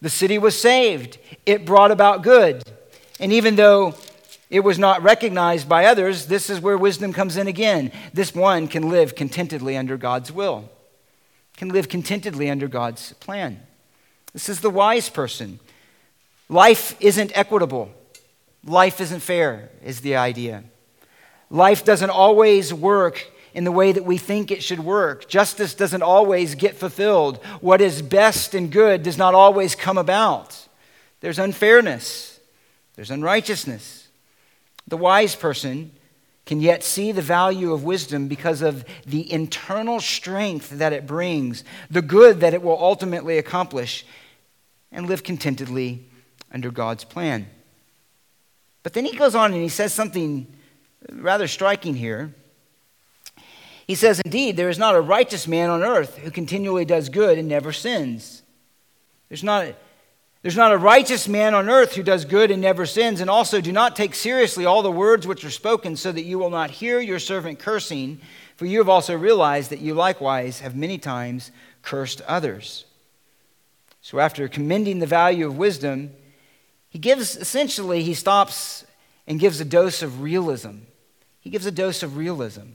[0.02, 2.64] the city was saved, it brought about good.
[3.20, 3.96] And even though
[4.54, 7.92] it was not recognized by others, this is where wisdom comes in again.
[8.14, 10.70] This one can live contentedly under God's will,
[11.58, 13.60] can live contentedly under God's plan.
[14.32, 15.60] This is the wise person.
[16.50, 17.90] Life isn't equitable.
[18.64, 20.64] Life isn't fair, is the idea.
[21.50, 25.28] Life doesn't always work in the way that we think it should work.
[25.28, 27.44] Justice doesn't always get fulfilled.
[27.60, 30.68] What is best and good does not always come about.
[31.22, 32.40] There's unfairness,
[32.96, 34.02] there's unrighteousness.
[34.88, 35.92] The wise person
[36.46, 41.64] can yet see the value of wisdom because of the internal strength that it brings,
[41.90, 44.06] the good that it will ultimately accomplish,
[44.92, 46.06] and live contentedly
[46.52, 47.48] under God's plan.
[48.84, 50.48] But then he goes on and he says something
[51.12, 52.34] rather striking here.
[53.88, 57.38] He says, Indeed, there is not a righteous man on earth who continually does good
[57.38, 58.44] and never sins.
[59.30, 59.74] There's not,
[60.44, 63.22] there's not a righteous man on earth who does good and never sins.
[63.22, 66.38] And also, do not take seriously all the words which are spoken, so that you
[66.38, 68.20] will not hear your servant cursing.
[68.58, 71.52] For you have also realized that you likewise have many times
[71.82, 72.84] cursed others.
[74.02, 76.12] So, after commending the value of wisdom,
[76.90, 78.86] he gives essentially, he stops
[79.26, 80.80] and gives a dose of realism.
[81.40, 82.74] He gives a dose of realism.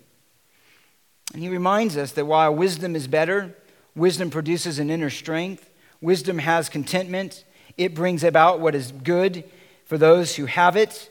[1.34, 3.54] And he reminds us that while wisdom is better,
[3.94, 5.68] wisdom produces an inner strength,
[6.00, 7.44] wisdom has contentment,
[7.78, 9.44] it brings about what is good
[9.86, 11.10] for those who have it.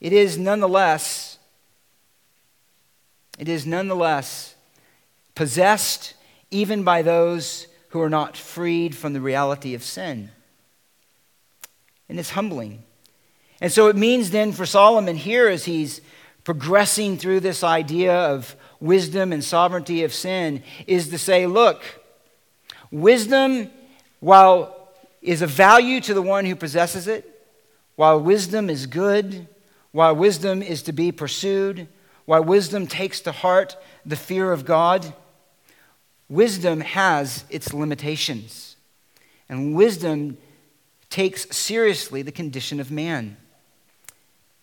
[0.00, 1.38] It is nonetheless,
[3.38, 4.54] it is nonetheless
[5.34, 6.14] possessed
[6.50, 10.30] even by those who are not freed from the reality of sin.
[12.08, 12.84] And it's humbling.
[13.60, 16.00] And so it means then for Solomon here, as he's
[16.44, 21.82] progressing through this idea of wisdom and sovereignty of sin, is to say, look,
[22.90, 23.70] wisdom,
[24.20, 24.77] while
[25.30, 27.46] is a value to the one who possesses it,
[27.96, 29.46] while wisdom is good,
[29.92, 31.88] while wisdom is to be pursued,
[32.24, 35.14] while wisdom takes to heart the fear of God,
[36.28, 38.76] Wisdom has its limitations,
[39.48, 40.36] and wisdom
[41.08, 43.38] takes seriously the condition of man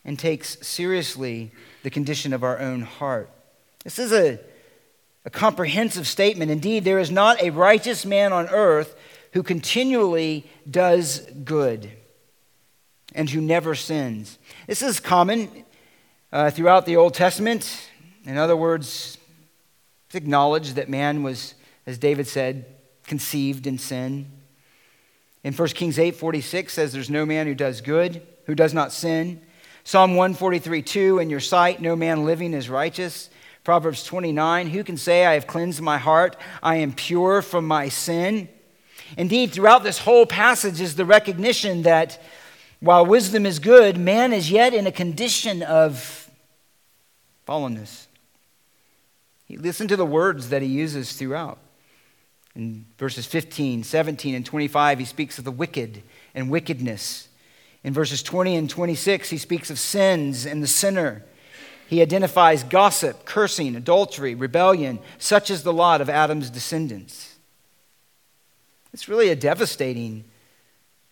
[0.03, 1.51] and takes seriously
[1.81, 3.31] the condition of our own heart.
[3.83, 4.39] This is a,
[5.25, 6.51] a comprehensive statement.
[6.51, 8.95] Indeed, there is not a righteous man on earth
[9.35, 11.91] who continually does good
[13.13, 14.39] and who never sins.
[14.65, 15.65] This is common
[16.31, 17.89] uh, throughout the Old Testament.
[18.23, 19.17] In other words,
[20.05, 21.53] it's acknowledged that man was,
[21.85, 22.65] as David said,
[23.07, 24.31] conceived in sin.
[25.43, 28.93] In 1 Kings 8 46 says, There's no man who does good, who does not
[28.93, 29.41] sin.
[29.83, 33.29] Psalm 143 2, In your sight, no man living is righteous.
[33.65, 37.89] Proverbs 29, Who can say, I have cleansed my heart, I am pure from my
[37.89, 38.47] sin?
[39.17, 42.21] Indeed, throughout this whole passage is the recognition that
[42.79, 46.29] while wisdom is good, man is yet in a condition of
[47.47, 48.07] fallenness.
[49.49, 51.59] Listen to the words that he uses throughout.
[52.55, 56.01] In verses 15, 17, and 25, he speaks of the wicked
[56.33, 57.27] and wickedness.
[57.83, 61.23] In verses 20 and 26, he speaks of sins and the sinner.
[61.87, 67.34] He identifies gossip, cursing, adultery, rebellion, such as the lot of Adam's descendants.
[68.95, 70.23] It's really a devastating,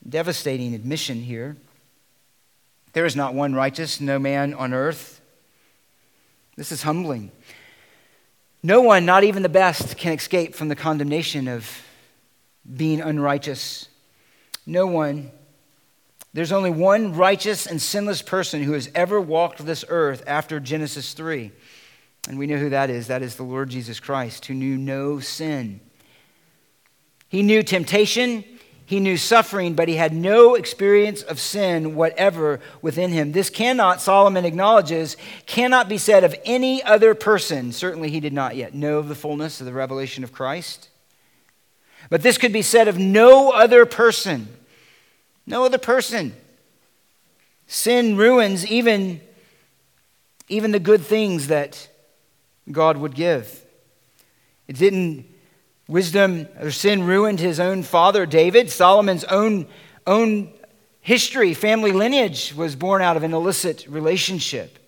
[0.07, 1.57] devastating admission here.
[2.93, 5.19] There is not one righteous, no man on earth.
[6.55, 7.29] This is humbling.
[8.63, 11.69] No one, not even the best, can escape from the condemnation of
[12.73, 13.89] being unrighteous.
[14.65, 15.33] No one.
[16.31, 21.11] There's only one righteous and sinless person who has ever walked this earth after Genesis
[21.11, 21.51] 3.
[22.29, 23.07] And we know who that is.
[23.07, 25.81] That is the Lord Jesus Christ, who knew no sin.
[27.33, 28.43] He knew temptation,
[28.85, 33.31] he knew suffering, but he had no experience of sin whatever within him.
[33.31, 35.17] This cannot, Solomon acknowledges,
[35.47, 37.71] cannot be said of any other person.
[37.71, 40.89] Certainly, he did not yet know of the fullness of the revelation of Christ.
[42.07, 44.47] But this could be said of no other person.
[45.47, 46.35] No other person.
[47.65, 49.21] Sin ruins even,
[50.49, 51.89] even the good things that
[52.71, 53.65] God would give.
[54.67, 55.32] It didn't,
[55.93, 58.71] wisdom or sin ruined his own father, David.
[58.71, 59.67] Solomon's own,
[60.07, 60.51] own
[61.01, 64.79] history, family lineage was born out of an illicit relationship.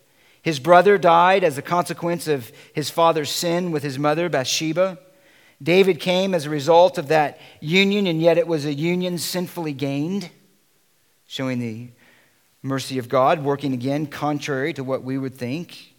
[0.41, 4.97] His brother died as a consequence of his father's sin with his mother, Bathsheba.
[5.61, 9.73] David came as a result of that union, and yet it was a union sinfully
[9.73, 10.31] gained,
[11.27, 11.89] showing the
[12.63, 15.94] mercy of God, working again contrary to what we would think.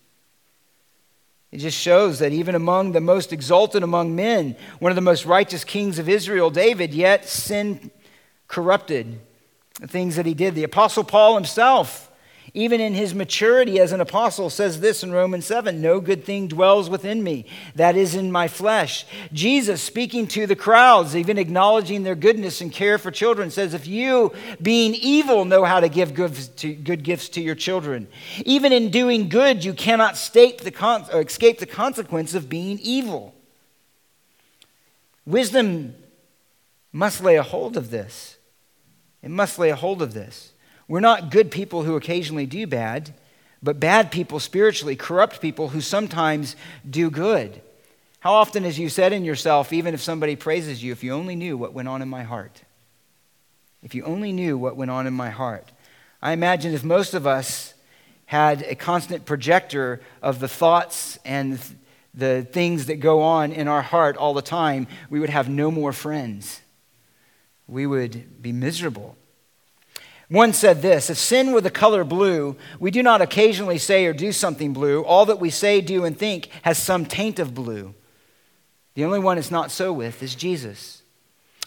[1.57, 5.25] It just shows that even among the most exalted among men, one of the most
[5.25, 7.91] righteous kings of Israel, David, yet sin
[8.47, 9.19] corrupted
[9.81, 10.55] the things that he did.
[10.55, 12.06] The Apostle Paul himself
[12.57, 16.49] even in his maturity as an apostle, says this in Romans 7 No good thing
[16.49, 17.45] dwells within me,
[17.75, 19.05] that is in my flesh.
[19.31, 23.87] Jesus, speaking to the crowds, even acknowledging their goodness and care for children, says, If
[23.87, 28.09] you, being evil, know how to give good gifts to your children,
[28.47, 33.35] even in doing good, you cannot escape the, con- escape the consequence of being evil.
[35.27, 35.95] Wisdom
[36.91, 38.39] must lay a hold of this.
[39.23, 40.55] It must lay a hold of this.
[40.89, 43.13] We're not good people who occasionally do bad,
[43.63, 46.55] but bad people spiritually, corrupt people who sometimes
[46.89, 47.61] do good.
[48.21, 51.37] How often has you said in yourself, even if somebody praises you, if you only
[51.37, 52.63] knew what went on in my heart?
[53.83, 55.71] If you only knew what went on in my heart.
[56.23, 57.75] I imagine if most of us
[58.27, 61.61] had a constant projector of the thoughts and
[62.15, 65.71] the things that go on in our heart all the time, we would have no
[65.71, 66.61] more friends.
[67.69, 69.17] We would be miserable.
[70.29, 74.13] One said this If sin were the color blue, we do not occasionally say or
[74.13, 75.03] do something blue.
[75.03, 77.95] All that we say, do, and think has some taint of blue.
[78.95, 81.03] The only one it's not so with is Jesus.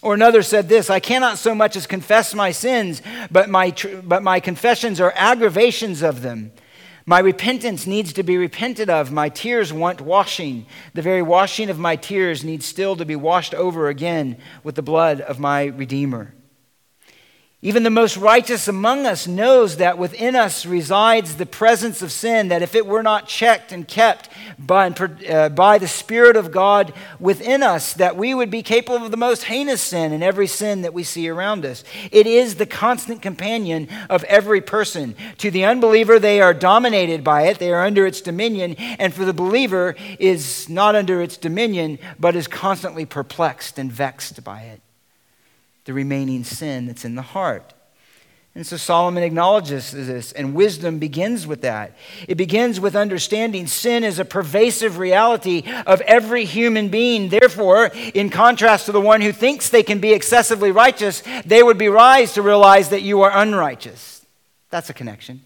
[0.02, 3.98] Or another said this I cannot so much as confess my sins, but my, tr-
[4.02, 6.52] but my confessions are aggravations of them.
[7.06, 9.10] My repentance needs to be repented of.
[9.10, 10.66] My tears want washing.
[10.94, 14.82] The very washing of my tears needs still to be washed over again with the
[14.82, 16.34] blood of my Redeemer.
[17.62, 22.48] Even the most righteous among us knows that within us resides the presence of sin,
[22.48, 26.94] that if it were not checked and kept by, uh, by the Spirit of God
[27.18, 30.80] within us, that we would be capable of the most heinous sin and every sin
[30.80, 31.84] that we see around us.
[32.10, 35.14] It is the constant companion of every person.
[35.38, 39.26] To the unbeliever, they are dominated by it, they are under its dominion, and for
[39.26, 44.80] the believer is not under its dominion, but is constantly perplexed and vexed by it
[45.84, 47.74] the remaining sin that's in the heart.
[48.52, 51.96] And so Solomon acknowledges this, and wisdom begins with that.
[52.26, 57.28] It begins with understanding sin is a pervasive reality of every human being.
[57.28, 61.78] Therefore, in contrast to the one who thinks they can be excessively righteous, they would
[61.78, 64.26] be wise to realize that you are unrighteous.
[64.70, 65.42] That's a connection.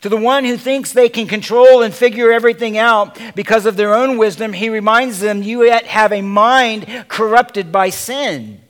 [0.00, 3.94] To the one who thinks they can control and figure everything out because of their
[3.94, 8.61] own wisdom, he reminds them you yet have a mind corrupted by sin.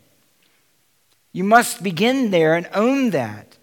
[1.32, 3.56] You must begin there and own that.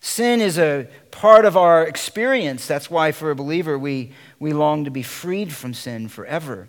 [0.00, 2.66] Sin is a part of our experience.
[2.66, 6.68] That's why, for a believer, we, we long to be freed from sin forever.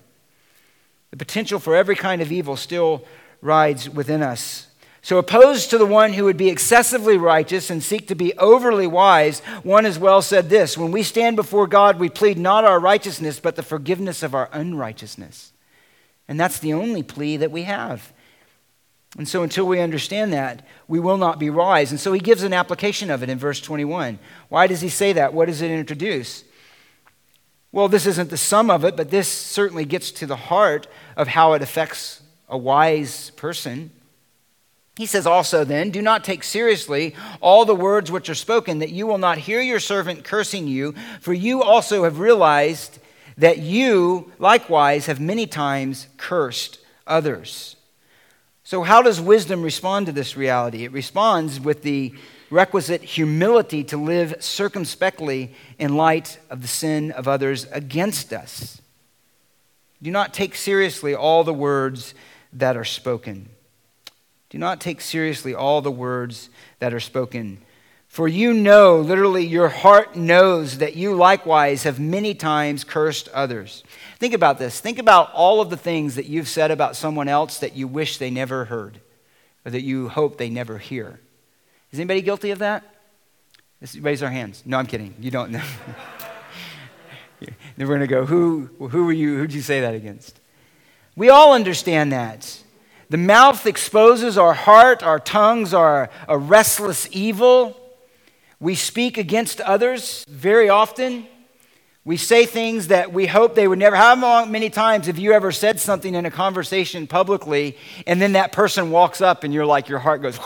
[1.11, 3.05] The potential for every kind of evil still
[3.41, 4.67] rides within us.
[5.01, 8.87] So, opposed to the one who would be excessively righteous and seek to be overly
[8.87, 12.79] wise, one has well said this When we stand before God, we plead not our
[12.79, 15.51] righteousness, but the forgiveness of our unrighteousness.
[16.27, 18.13] And that's the only plea that we have.
[19.17, 21.91] And so, until we understand that, we will not be wise.
[21.91, 24.19] And so, he gives an application of it in verse 21.
[24.49, 25.33] Why does he say that?
[25.33, 26.43] What does it introduce?
[27.71, 31.29] Well, this isn't the sum of it, but this certainly gets to the heart of
[31.29, 33.91] how it affects a wise person.
[34.97, 38.91] He says also, then, do not take seriously all the words which are spoken, that
[38.91, 42.99] you will not hear your servant cursing you, for you also have realized
[43.37, 47.74] that you likewise have many times cursed others.
[48.67, 50.85] So, how does wisdom respond to this reality?
[50.85, 52.15] It responds with the
[52.49, 58.81] requisite humility to live circumspectly in light of the sin of others against us.
[60.01, 62.15] Do not take seriously all the words
[62.53, 63.49] that are spoken.
[64.49, 66.49] Do not take seriously all the words
[66.79, 67.61] that are spoken.
[68.15, 73.83] For you know, literally, your heart knows that you likewise have many times cursed others.
[74.19, 74.79] Think about this.
[74.79, 78.17] Think about all of the things that you've said about someone else that you wish
[78.17, 79.01] they never heard
[79.65, 81.19] or that you hope they never hear.
[81.91, 82.85] Is anybody guilty of that?
[83.99, 84.63] Raise our hands.
[84.65, 85.13] No, I'm kidding.
[85.19, 85.63] You don't know.
[87.41, 89.39] then we're going to go, who, who were you?
[89.39, 90.39] Who'd you say that against?
[91.17, 92.63] We all understand that.
[93.09, 97.81] The mouth exposes our heart, our tongues are a restless evil.
[98.59, 101.27] We speak against others very often.
[102.03, 103.95] We say things that we hope they would never.
[103.95, 108.51] How many times have you ever said something in a conversation publicly and then that
[108.51, 110.39] person walks up and you're like, your heart goes,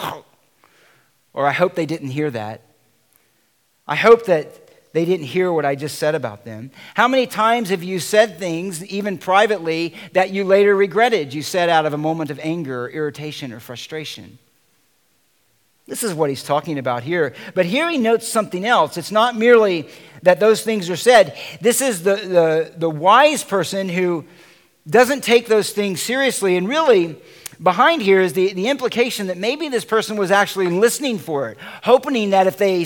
[1.33, 2.61] or I hope they didn't hear that.
[3.87, 6.71] I hope that they didn't hear what I just said about them.
[6.95, 11.33] How many times have you said things, even privately, that you later regretted?
[11.33, 14.39] You said out of a moment of anger, irritation, or frustration.
[15.89, 17.33] This is what he's talking about here.
[17.55, 18.95] But here he notes something else.
[18.95, 19.89] It's not merely
[20.21, 24.25] that those things are said, this is the, the, the wise person who
[24.87, 26.57] doesn't take those things seriously.
[26.57, 27.19] And really,
[27.61, 31.57] behind here is the, the implication that maybe this person was actually listening for it,
[31.81, 32.85] hoping that if they,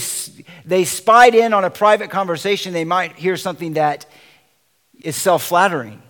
[0.63, 4.05] they spied in on a private conversation, they might hear something that
[5.01, 6.01] is self flattering.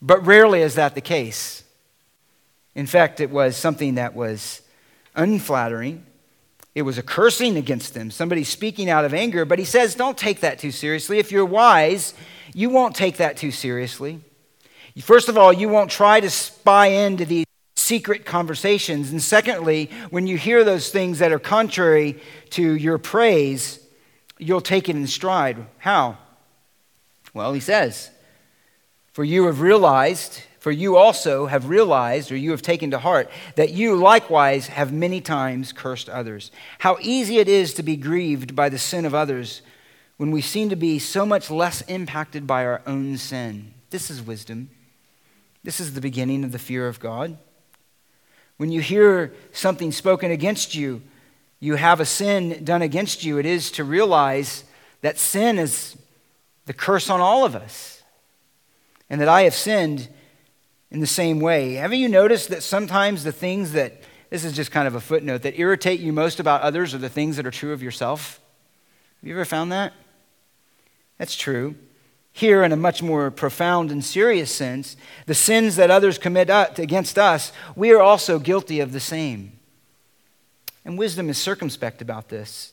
[0.00, 1.64] But rarely is that the case.
[2.74, 4.62] In fact, it was something that was
[5.18, 6.06] unflattering.
[6.74, 9.44] It was a cursing against them, somebody speaking out of anger.
[9.44, 11.18] But he says, don't take that too seriously.
[11.18, 12.14] If you're wise,
[12.54, 14.20] you won't take that too seriously.
[15.00, 17.46] First of all, you won't try to spy into these
[17.76, 19.10] secret conversations.
[19.10, 23.80] And secondly, when you hear those things that are contrary to your praise,
[24.38, 25.66] you'll take it in stride.
[25.78, 26.18] How?
[27.34, 28.10] Well, he says,
[29.12, 33.30] For you have realized for you also have realized, or you have taken to heart,
[33.54, 36.50] that you likewise have many times cursed others.
[36.80, 39.62] How easy it is to be grieved by the sin of others
[40.16, 43.72] when we seem to be so much less impacted by our own sin.
[43.90, 44.70] This is wisdom.
[45.62, 47.38] This is the beginning of the fear of God.
[48.56, 51.02] When you hear something spoken against you,
[51.60, 54.64] you have a sin done against you, it is to realize
[55.00, 55.96] that sin is
[56.66, 58.02] the curse on all of us.
[59.08, 60.08] And that I have sinned
[60.90, 61.74] in the same way.
[61.74, 65.42] Haven't you noticed that sometimes the things that, this is just kind of a footnote,
[65.42, 68.40] that irritate you most about others are the things that are true of yourself?
[69.20, 69.92] Have you ever found that?
[71.18, 71.74] That's true.
[72.32, 77.18] Here, in a much more profound and serious sense, the sins that others commit against
[77.18, 79.58] us, we are also guilty of the same.
[80.84, 82.72] And wisdom is circumspect about this.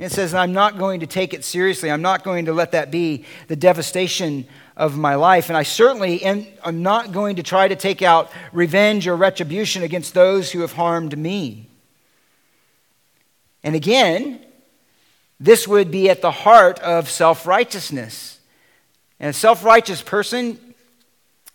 [0.00, 1.90] It says, I'm not going to take it seriously.
[1.90, 5.50] I'm not going to let that be the devastation of my life.
[5.50, 9.82] And I certainly am, I'm not going to try to take out revenge or retribution
[9.82, 11.68] against those who have harmed me.
[13.62, 14.40] And again,
[15.38, 18.40] this would be at the heart of self righteousness.
[19.20, 20.58] And a self righteous person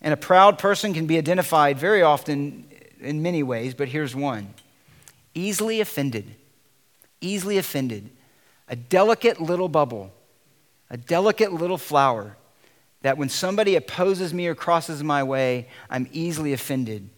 [0.00, 2.64] and a proud person can be identified very often
[3.00, 4.54] in many ways, but here's one
[5.34, 6.36] easily offended.
[7.20, 8.10] Easily offended.
[8.68, 10.12] A delicate little bubble,
[10.90, 12.36] a delicate little flower
[13.02, 17.08] that when somebody opposes me or crosses my way, I'm easily offended,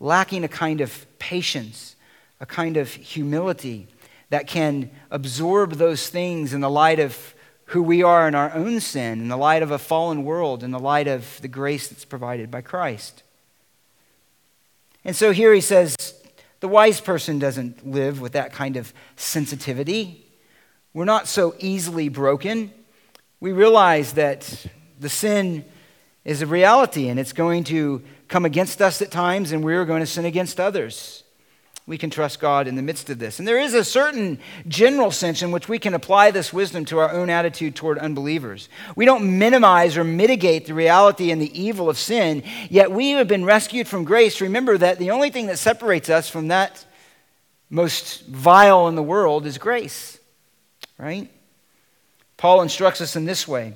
[0.00, 1.96] lacking a kind of patience,
[2.40, 3.86] a kind of humility
[4.28, 7.34] that can absorb those things in the light of
[7.66, 10.70] who we are in our own sin, in the light of a fallen world, in
[10.70, 13.22] the light of the grace that's provided by Christ.
[15.04, 15.96] And so here he says
[16.60, 20.26] the wise person doesn't live with that kind of sensitivity.
[20.94, 22.72] We're not so easily broken.
[23.40, 24.66] We realize that
[25.00, 25.64] the sin
[26.24, 30.00] is a reality and it's going to come against us at times, and we're going
[30.00, 31.22] to sin against others.
[31.86, 33.38] We can trust God in the midst of this.
[33.38, 34.38] And there is a certain
[34.68, 38.68] general sense in which we can apply this wisdom to our own attitude toward unbelievers.
[38.94, 43.28] We don't minimize or mitigate the reality and the evil of sin, yet we have
[43.28, 44.40] been rescued from grace.
[44.40, 46.86] Remember that the only thing that separates us from that
[47.68, 50.18] most vile in the world is grace,
[50.98, 51.30] right?
[52.36, 53.74] Paul instructs us in this way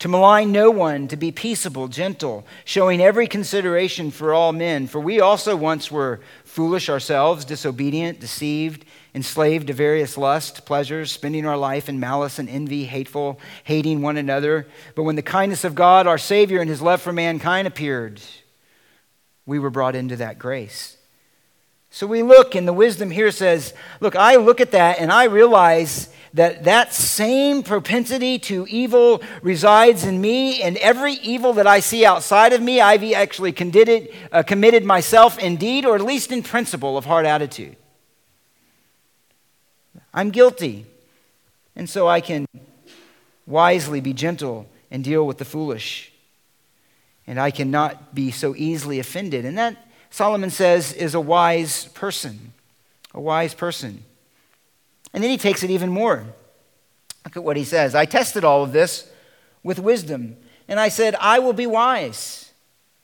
[0.00, 4.86] to malign no one, to be peaceable, gentle, showing every consideration for all men.
[4.86, 8.84] For we also once were foolish ourselves, disobedient, deceived,
[9.14, 14.16] enslaved to various lusts, pleasures, spending our life in malice and envy, hateful, hating one
[14.16, 14.66] another.
[14.96, 18.20] But when the kindness of God, our Savior, and his love for mankind appeared,
[19.46, 20.96] we were brought into that grace.
[21.90, 25.24] So we look, and the wisdom here says, Look, I look at that and I
[25.24, 31.80] realize that that same propensity to evil resides in me, and every evil that I
[31.80, 36.32] see outside of me, I've actually committed, uh, committed myself in deed, or at least
[36.32, 37.76] in principle, of hard attitude.
[40.12, 40.86] I'm guilty,
[41.76, 42.46] and so I can
[43.46, 46.12] wisely be gentle and deal with the foolish.
[47.26, 49.44] And I cannot be so easily offended.
[49.44, 52.52] And that, Solomon says, is a wise person.
[53.14, 54.04] A wise person.
[55.14, 56.26] And then he takes it even more.
[57.24, 59.08] Look at what he says I tested all of this
[59.62, 60.36] with wisdom,
[60.68, 62.52] and I said, I will be wise.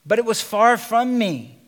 [0.04, 1.59] But it was far from me.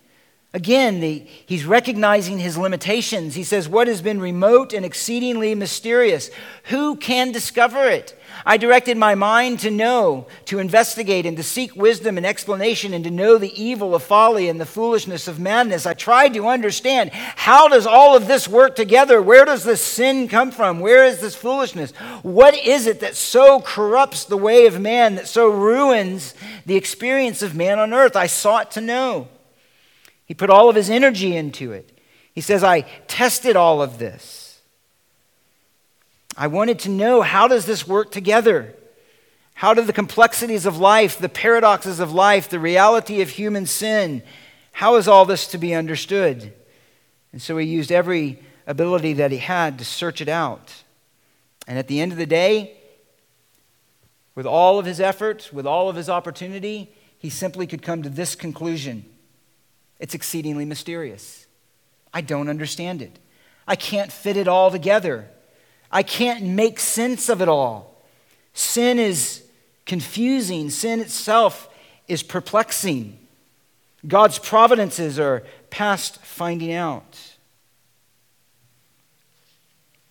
[0.55, 3.35] Again, the, he's recognizing his limitations.
[3.35, 6.31] He says, What has been remote and exceedingly mysterious?
[6.65, 8.19] Who can discover it?
[8.45, 13.03] I directed my mind to know, to investigate, and to seek wisdom and explanation, and
[13.05, 15.87] to know the evil of folly and the foolishness of madness.
[15.87, 19.23] I tried to understand how does all of this work together?
[19.23, 20.81] Where does this sin come from?
[20.81, 21.93] Where is this foolishness?
[22.23, 26.35] What is it that so corrupts the way of man, that so ruins
[26.67, 28.17] the experience of man on earth?
[28.17, 29.29] I sought to know.
[30.27, 31.99] He put all of his energy into it.
[32.33, 34.61] He says, I tested all of this.
[36.37, 38.75] I wanted to know how does this work together?
[39.55, 44.23] How do the complexities of life, the paradoxes of life, the reality of human sin,
[44.73, 46.53] how is all this to be understood?
[47.33, 50.83] And so he used every ability that he had to search it out.
[51.67, 52.77] And at the end of the day,
[54.35, 58.09] with all of his efforts, with all of his opportunity, he simply could come to
[58.09, 59.05] this conclusion
[60.03, 61.47] it's exceedingly mysterious.
[62.13, 63.21] I don't understand it.
[63.69, 65.29] I can't fit it all together.
[65.93, 68.03] I can't make sense of it all.
[68.53, 69.45] Sin is
[69.87, 71.69] confusing, sin itself
[72.09, 73.17] is perplexing.
[74.05, 77.37] God's providences are past finding out.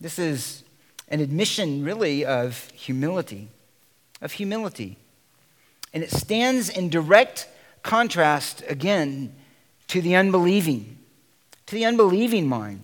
[0.00, 0.64] This is
[1.08, 3.50] an admission, really, of humility.
[4.22, 4.96] Of humility.
[5.92, 7.46] And it stands in direct
[7.82, 9.34] contrast, again,
[9.92, 10.96] to the unbelieving,
[11.66, 12.82] to the unbelieving mind.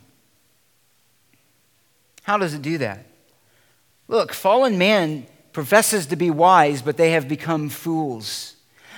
[2.25, 3.07] How does it do that?
[4.09, 8.57] Look, fallen man professes to be wise, but they have become fools.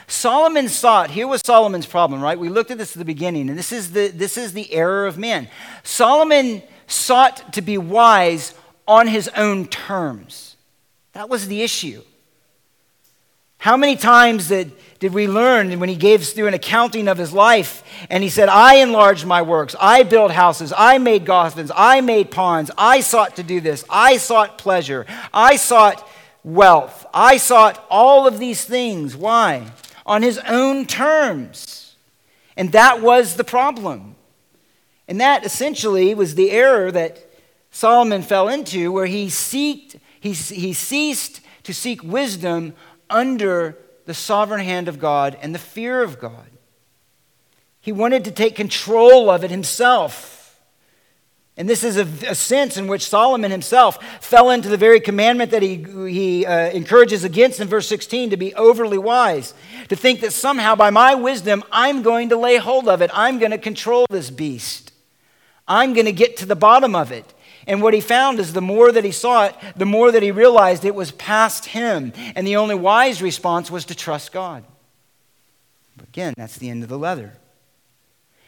[0.09, 2.37] Solomon sought, here was Solomon's problem, right?
[2.37, 5.07] We looked at this at the beginning, and this is the, this is the error
[5.07, 5.47] of man.
[5.85, 8.55] Solomon sought to be wise
[8.89, 10.57] on his own terms.
[11.13, 12.03] That was the issue.
[13.59, 17.33] How many times did, did we learn when he gave through an accounting of his
[17.33, 22.03] life and he said, I enlarged my works, I built houses, I made gardens, I
[22.03, 26.07] made ponds, I sought to do this, I sought pleasure, I sought
[26.45, 29.17] wealth, I sought all of these things.
[29.17, 29.73] Why?
[30.05, 31.97] On his own terms.
[32.55, 34.17] And that was the problem.
[35.09, 37.27] And that essentially was the error that
[37.71, 42.75] Solomon fell into, where he, seeked, he, he ceased to seek wisdom
[43.09, 43.79] under
[44.11, 46.51] the sovereign hand of God and the fear of God.
[47.81, 50.61] He wanted to take control of it himself.
[51.57, 55.53] And this is a, a, sense in which Solomon himself fell into the very commandment
[55.53, 59.55] that he, he uh, encourages against in verse 16 to be overly wise,
[59.91, 63.39] to think that somehow by my wisdom I'm going to lay hold of it, I'm
[63.39, 64.93] going to control this beast,
[65.69, 67.33] I'm going to get to the bottom of it.
[67.67, 70.31] And what he found is the more that he saw it, the more that he
[70.31, 72.13] realized it was past him.
[72.35, 74.65] And the only wise response was to trust God.
[76.03, 77.35] Again, that's the end of the leather.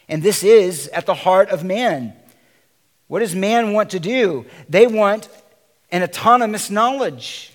[0.09, 2.15] And this is at the heart of man.
[3.07, 4.47] What does man want to do?
[4.69, 5.29] They want
[5.91, 7.53] an autonomous knowledge.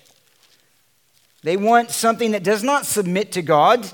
[1.42, 3.88] They want something that does not submit to God.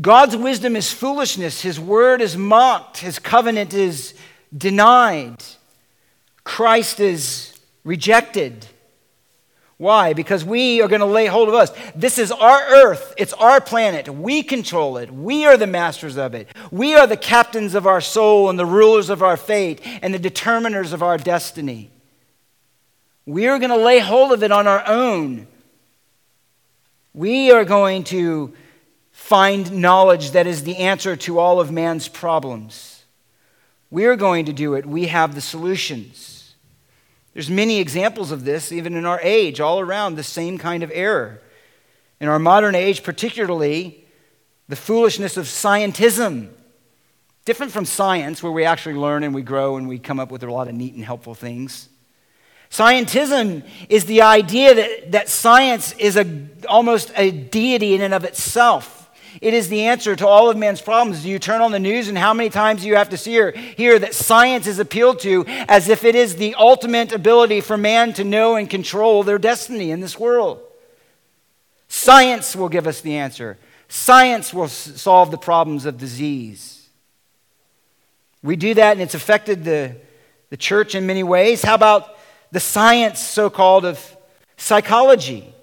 [0.00, 1.60] God's wisdom is foolishness.
[1.60, 2.98] His word is mocked.
[2.98, 4.14] His covenant is
[4.56, 5.42] denied.
[6.44, 8.66] Christ is rejected.
[9.76, 10.12] Why?
[10.12, 11.72] Because we are going to lay hold of us.
[11.96, 13.12] This is our earth.
[13.18, 14.08] It's our planet.
[14.08, 15.10] We control it.
[15.10, 16.48] We are the masters of it.
[16.70, 20.18] We are the captains of our soul and the rulers of our fate and the
[20.18, 21.90] determiners of our destiny.
[23.26, 25.48] We are going to lay hold of it on our own.
[27.12, 28.54] We are going to
[29.10, 32.93] find knowledge that is the answer to all of man's problems.
[33.94, 34.84] We are going to do it.
[34.84, 36.56] We have the solutions.
[37.32, 40.90] There's many examples of this, even in our age, all around the same kind of
[40.92, 41.40] error.
[42.18, 44.04] In our modern age, particularly,
[44.68, 46.48] the foolishness of scientism.
[47.44, 50.42] Different from science, where we actually learn and we grow and we come up with
[50.42, 51.88] a lot of neat and helpful things.
[52.70, 58.24] Scientism is the idea that, that science is a, almost a deity in and of
[58.24, 59.03] itself.
[59.40, 61.22] It is the answer to all of man's problems.
[61.22, 63.38] Do you turn on the news and how many times do you have to see
[63.38, 67.76] or hear that science is appealed to as if it is the ultimate ability for
[67.76, 70.60] man to know and control their destiny in this world?
[71.88, 73.56] Science will give us the answer.
[73.88, 76.88] Science will s- solve the problems of disease.
[78.42, 79.96] We do that and it's affected the,
[80.50, 81.62] the church in many ways.
[81.62, 82.18] How about
[82.50, 84.16] the science, so called, of
[84.56, 85.53] psychology?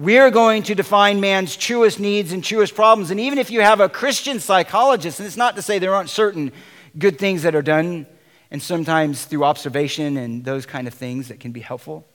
[0.00, 3.10] We're going to define man's truest needs and truest problems.
[3.10, 6.08] And even if you have a Christian psychologist, and it's not to say there aren't
[6.08, 6.52] certain
[6.98, 8.06] good things that are done,
[8.50, 12.06] and sometimes through observation and those kind of things that can be helpful.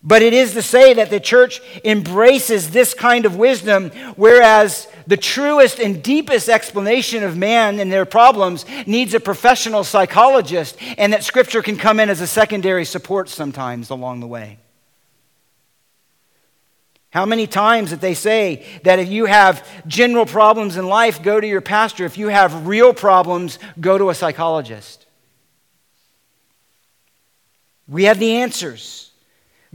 [0.00, 5.16] But it is to say that the church embraces this kind of wisdom, whereas the
[5.16, 11.24] truest and deepest explanation of man and their problems needs a professional psychologist, and that
[11.24, 14.58] Scripture can come in as a secondary support sometimes along the way.
[17.10, 21.40] How many times that they say that if you have general problems in life, go
[21.40, 22.04] to your pastor.
[22.04, 25.06] If you have real problems, go to a psychologist.
[27.88, 29.09] We have the answers.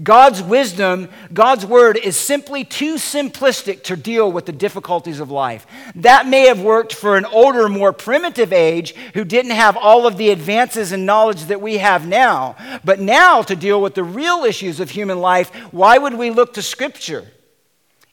[0.03, 5.65] God's wisdom, God's word is simply too simplistic to deal with the difficulties of life.
[5.95, 10.17] That may have worked for an older, more primitive age who didn't have all of
[10.17, 12.57] the advances and knowledge that we have now.
[12.83, 16.55] But now, to deal with the real issues of human life, why would we look
[16.55, 17.25] to Scripture?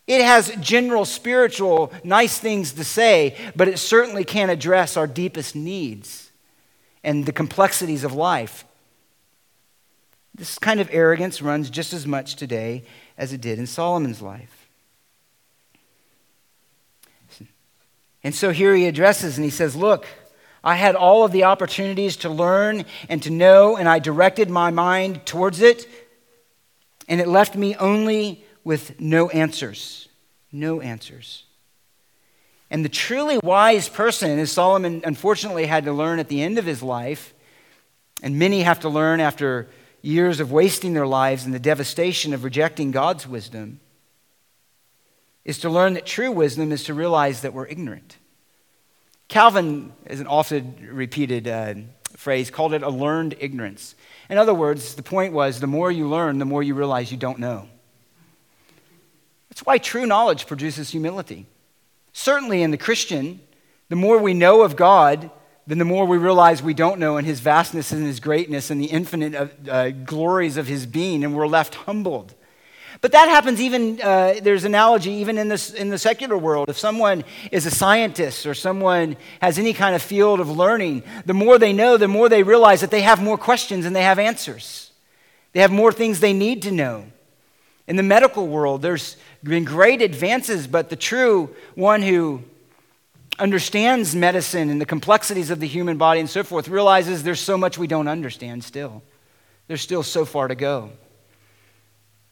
[0.07, 5.57] It has general spiritual, nice things to say, but it certainly can't address our deepest
[5.57, 6.31] needs
[7.03, 8.65] and the complexities of life.
[10.35, 12.85] This kind of arrogance runs just as much today
[13.19, 14.63] as it did in Solomon's life.
[18.25, 20.07] And so here he addresses and he says, Look,
[20.65, 24.71] I had all of the opportunities to learn and to know, and I directed my
[24.71, 25.87] mind towards it,
[27.09, 30.09] and it left me only with no answers.
[30.53, 31.45] No answers.
[32.71, 36.65] And the truly wise person, as Solomon unfortunately had to learn at the end of
[36.65, 37.35] his life,
[38.23, 39.69] and many have to learn after
[40.03, 43.81] years of wasting their lives and the devastation of rejecting God's wisdom
[45.45, 48.17] is to learn that true wisdom is to realize that we're ignorant.
[49.29, 51.75] Calvin, is an often repeated uh,
[52.17, 53.95] phrase, called it a learned ignorance.
[54.29, 57.17] In other words, the point was the more you learn, the more you realize you
[57.17, 57.69] don't know.
[59.49, 61.47] That's why true knowledge produces humility.
[62.13, 63.41] Certainly in the Christian,
[63.89, 65.31] the more we know of God,
[65.67, 68.81] then the more we realize we don't know and his vastness and his greatness and
[68.81, 72.35] the infinite uh, uh, glories of his being, and we're left humbled.
[73.01, 76.69] But that happens even, uh, there's analogy even in, this, in the secular world.
[76.69, 81.35] If someone is a scientist or someone has any kind of field of learning, the
[81.35, 84.19] more they know, the more they realize that they have more questions and they have
[84.19, 84.93] answers.
[85.53, 87.07] They have more things they need to know.
[87.89, 92.45] In the medical world, there's been great advances, but the true one who
[93.39, 97.57] understands medicine and the complexities of the human body and so forth realizes there's so
[97.57, 99.03] much we don't understand still.
[99.69, 100.91] There's still so far to go.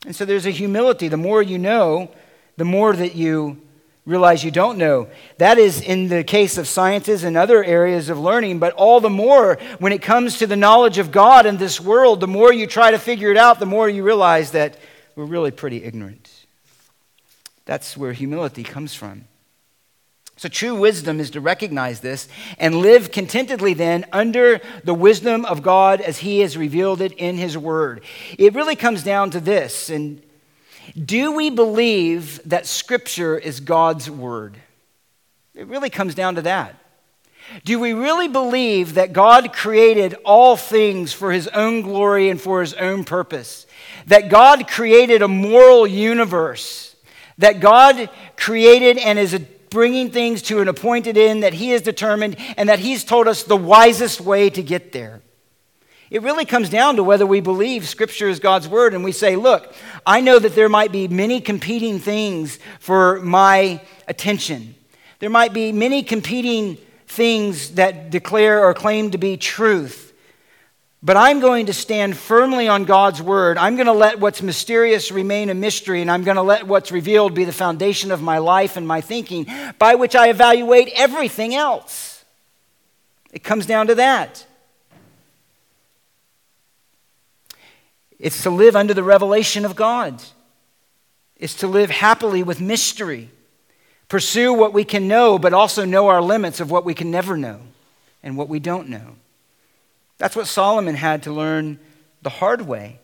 [0.07, 1.09] And so there's a humility.
[1.09, 2.11] The more you know,
[2.57, 3.61] the more that you
[4.07, 5.09] realize you don't know.
[5.39, 9.11] That is in the case of sciences and other areas of learning, but all the
[9.11, 12.67] more when it comes to the knowledge of God and this world, the more you
[12.67, 14.79] try to figure it out, the more you realize that
[15.17, 16.31] we're really pretty ignorant.
[17.67, 19.27] That's where humility comes from.
[20.41, 22.27] So, true wisdom is to recognize this
[22.57, 27.37] and live contentedly then under the wisdom of God as He has revealed it in
[27.37, 28.01] His Word.
[28.39, 29.91] It really comes down to this.
[29.91, 30.23] And
[30.97, 34.57] do we believe that Scripture is God's Word?
[35.55, 36.75] It really comes down to that.
[37.67, 42.63] Do we really believe that God created all things for His own glory and for
[42.63, 43.67] His own purpose?
[44.07, 46.97] That God created a moral universe?
[47.37, 51.83] That God created and is a bringing things to an appointed end that He has
[51.83, 55.23] determined and that He's told us the wisest way to get there.
[56.11, 59.37] It really comes down to whether we believe Scripture is God's Word and we say,
[59.37, 59.73] look,
[60.05, 64.75] I know that there might be many competing things for my attention.
[65.21, 70.10] There might be many competing things that declare or claim to be truth.
[71.03, 73.57] But I'm going to stand firmly on God's word.
[73.57, 76.93] I'm going to let what's mysterious remain a mystery, and I'm going to let what's
[76.93, 79.47] revealed be the foundation of my life and my thinking,
[79.79, 82.23] by which I evaluate everything else.
[83.33, 84.45] It comes down to that.
[88.19, 90.23] It's to live under the revelation of God,
[91.39, 93.31] it's to live happily with mystery,
[94.09, 97.39] pursue what we can know, but also know our limits of what we can never
[97.39, 97.61] know
[98.23, 99.15] and what we don't know.
[100.21, 101.79] That's what Solomon had to learn
[102.21, 103.01] the hard way.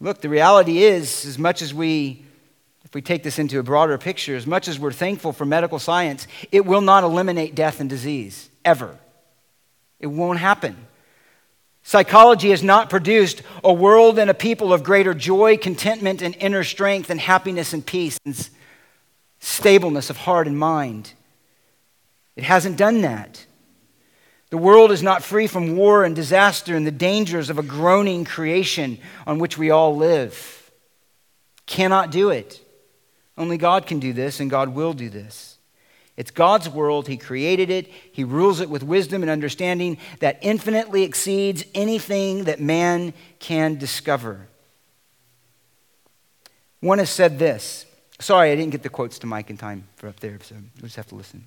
[0.00, 2.24] Look, the reality is, as much as we,
[2.86, 5.78] if we take this into a broader picture, as much as we're thankful for medical
[5.78, 8.96] science, it will not eliminate death and disease, ever.
[9.98, 10.86] It won't happen.
[11.82, 16.64] Psychology has not produced a world and a people of greater joy, contentment, and inner
[16.64, 18.48] strength, and happiness and peace, and
[19.38, 21.12] stableness of heart and mind.
[22.36, 23.44] It hasn't done that.
[24.50, 28.24] The world is not free from war and disaster and the dangers of a groaning
[28.24, 30.70] creation on which we all live.
[31.66, 32.60] Cannot do it.
[33.38, 35.56] Only God can do this, and God will do this.
[36.16, 37.06] It's God's world.
[37.06, 37.86] He created it.
[38.12, 44.48] He rules it with wisdom and understanding that infinitely exceeds anything that man can discover.
[46.80, 47.86] One has said this
[48.18, 50.82] Sorry, I didn't get the quotes to Mike in time for up there, so we'll
[50.82, 51.46] just have to listen.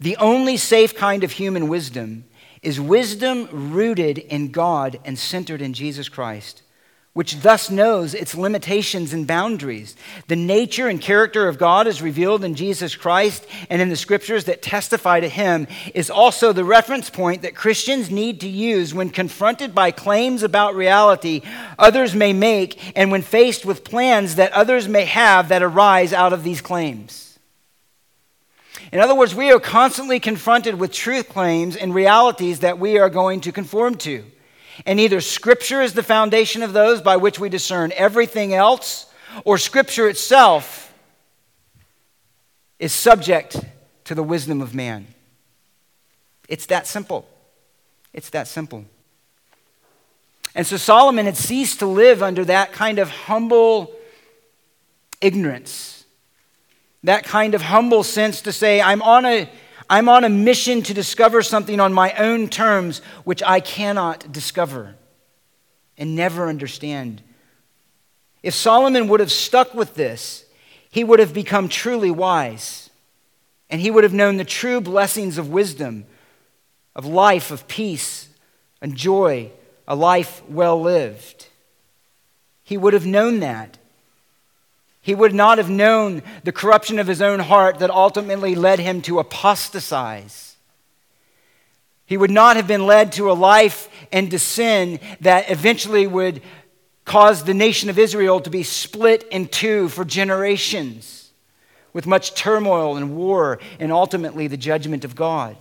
[0.00, 2.24] The only safe kind of human wisdom
[2.62, 6.62] is wisdom rooted in God and centered in Jesus Christ
[7.18, 9.96] which thus knows its limitations and boundaries.
[10.28, 14.44] The nature and character of God is revealed in Jesus Christ and in the scriptures
[14.44, 19.10] that testify to him is also the reference point that Christians need to use when
[19.10, 21.42] confronted by claims about reality
[21.76, 26.32] others may make and when faced with plans that others may have that arise out
[26.32, 27.27] of these claims.
[28.90, 33.10] In other words, we are constantly confronted with truth claims and realities that we are
[33.10, 34.24] going to conform to.
[34.86, 39.06] And either Scripture is the foundation of those by which we discern everything else,
[39.44, 40.94] or Scripture itself
[42.78, 43.60] is subject
[44.04, 45.06] to the wisdom of man.
[46.48, 47.28] It's that simple.
[48.14, 48.84] It's that simple.
[50.54, 53.92] And so Solomon had ceased to live under that kind of humble
[55.20, 55.97] ignorance,
[57.04, 59.50] that kind of humble sense to say, I'm on a
[59.90, 64.96] I'm on a mission to discover something on my own terms which I cannot discover
[65.96, 67.22] and never understand.
[68.42, 70.44] If Solomon would have stuck with this,
[70.90, 72.90] he would have become truly wise.
[73.70, 76.06] And he would have known the true blessings of wisdom,
[76.94, 78.28] of life, of peace
[78.80, 79.50] and joy,
[79.86, 81.48] a life well lived.
[82.62, 83.78] He would have known that.
[85.08, 89.00] He would not have known the corruption of his own heart that ultimately led him
[89.00, 90.54] to apostatize.
[92.04, 96.42] He would not have been led to a life and to sin that eventually would
[97.06, 101.30] cause the nation of Israel to be split in two for generations
[101.94, 105.56] with much turmoil and war and ultimately the judgment of God.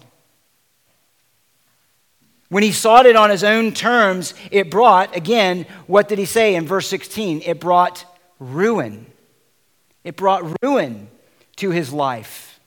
[2.50, 6.54] When he sought it on his own terms, it brought, again, what did he say
[6.54, 7.44] in verse 16?
[7.46, 8.04] It brought
[8.40, 9.06] ruin.
[10.08, 11.10] It brought ruin
[11.58, 12.62] to his life.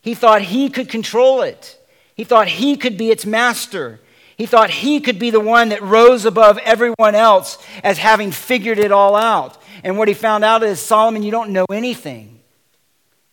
[0.00, 1.76] He thought he could control it.
[2.14, 3.98] He thought he could be its master.
[4.36, 8.78] He thought he could be the one that rose above everyone else as having figured
[8.78, 9.60] it all out.
[9.82, 12.38] And what he found out is Solomon, you don't know anything.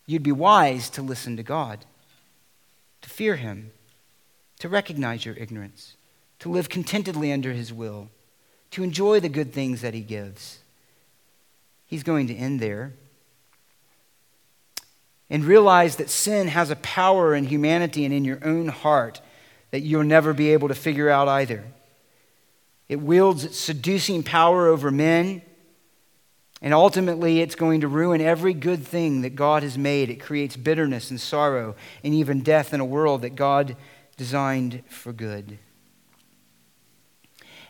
[0.08, 1.86] You'd be wise to listen to God,
[3.04, 3.70] to fear him,
[4.58, 5.96] to recognize your ignorance,
[6.40, 8.10] to live contentedly under his will,
[8.72, 10.64] to enjoy the good things that he gives.
[11.86, 12.94] He's going to end there
[15.30, 19.22] and realize that sin has a power in humanity and in your own heart
[19.72, 21.64] that you'll never be able to figure out either.
[22.88, 25.44] It wields its seducing power over men,
[26.62, 30.10] and ultimately it's going to ruin every good thing that God has made.
[30.10, 33.78] It creates bitterness and sorrow and even death in a world that God
[34.18, 35.60] designed for good.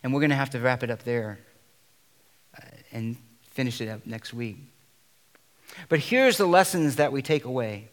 [0.02, 1.40] And we're going to have to wrap it up there
[2.58, 4.69] uh, and finish it up next week.
[5.88, 7.88] But here's the lessons that we take away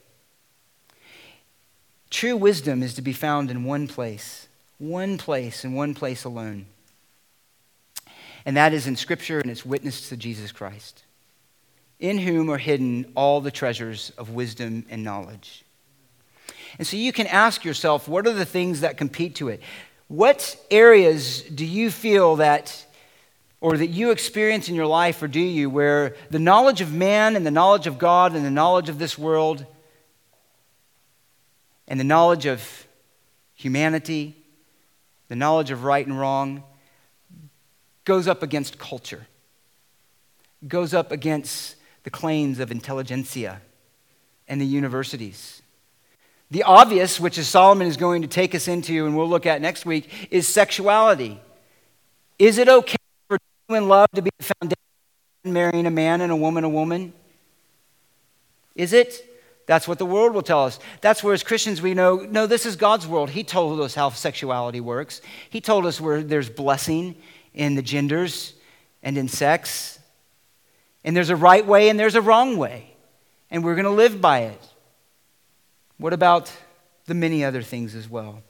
[2.11, 6.67] true wisdom is to be found in one place, one place, and one place alone.
[8.47, 11.03] And that is in Scripture and its witness to Jesus Christ,
[11.99, 15.65] in whom are hidden all the treasures of wisdom and knowledge.
[16.79, 19.61] And so you can ask yourself, what are the things that compete to it?
[20.09, 22.86] What areas do you feel that
[23.61, 27.37] or that you experience in your life, or do you, where the knowledge of man
[27.37, 29.65] and the knowledge of God and the knowledge of this world
[31.89, 32.87] and the knowledge of
[33.55, 34.37] humanity,
[35.29, 36.63] the knowledge of right and wrong,
[38.05, 39.27] goes up against culture,
[40.69, 43.61] goes up against the claims of intelligentsia
[44.47, 45.63] and the universities.
[46.51, 49.61] The obvious, which is Solomon is going to take us into and we'll look at
[49.61, 51.41] next week, is sexuality.
[52.39, 52.96] Is it okay
[53.75, 54.77] in love to be the foundation
[55.45, 57.13] marrying a man and a woman a woman?
[58.75, 59.25] Is it?
[59.67, 60.79] That's what the world will tell us.
[61.01, 63.31] That's where, as Christians, we know no, this is God's world.
[63.31, 67.17] He told us how sexuality works, He told us where there's blessing
[67.55, 68.53] in the genders
[69.03, 69.99] and in sex.
[71.05, 72.91] And there's a right way and there's a wrong way.
[73.51, 74.61] And we're going to live by it.
[75.99, 76.53] What about
[77.07, 78.43] the many other things as well?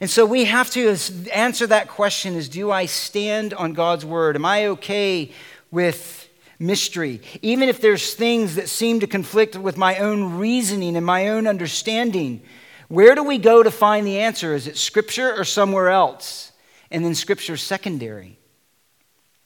[0.00, 0.96] And so we have to
[1.32, 4.36] answer that question is do I stand on God's word?
[4.36, 5.32] Am I okay
[5.70, 6.28] with
[6.58, 7.20] mystery?
[7.42, 11.46] Even if there's things that seem to conflict with my own reasoning and my own
[11.46, 12.42] understanding,
[12.88, 14.54] where do we go to find the answer?
[14.54, 16.52] Is it scripture or somewhere else?
[16.90, 18.38] And then scripture secondary.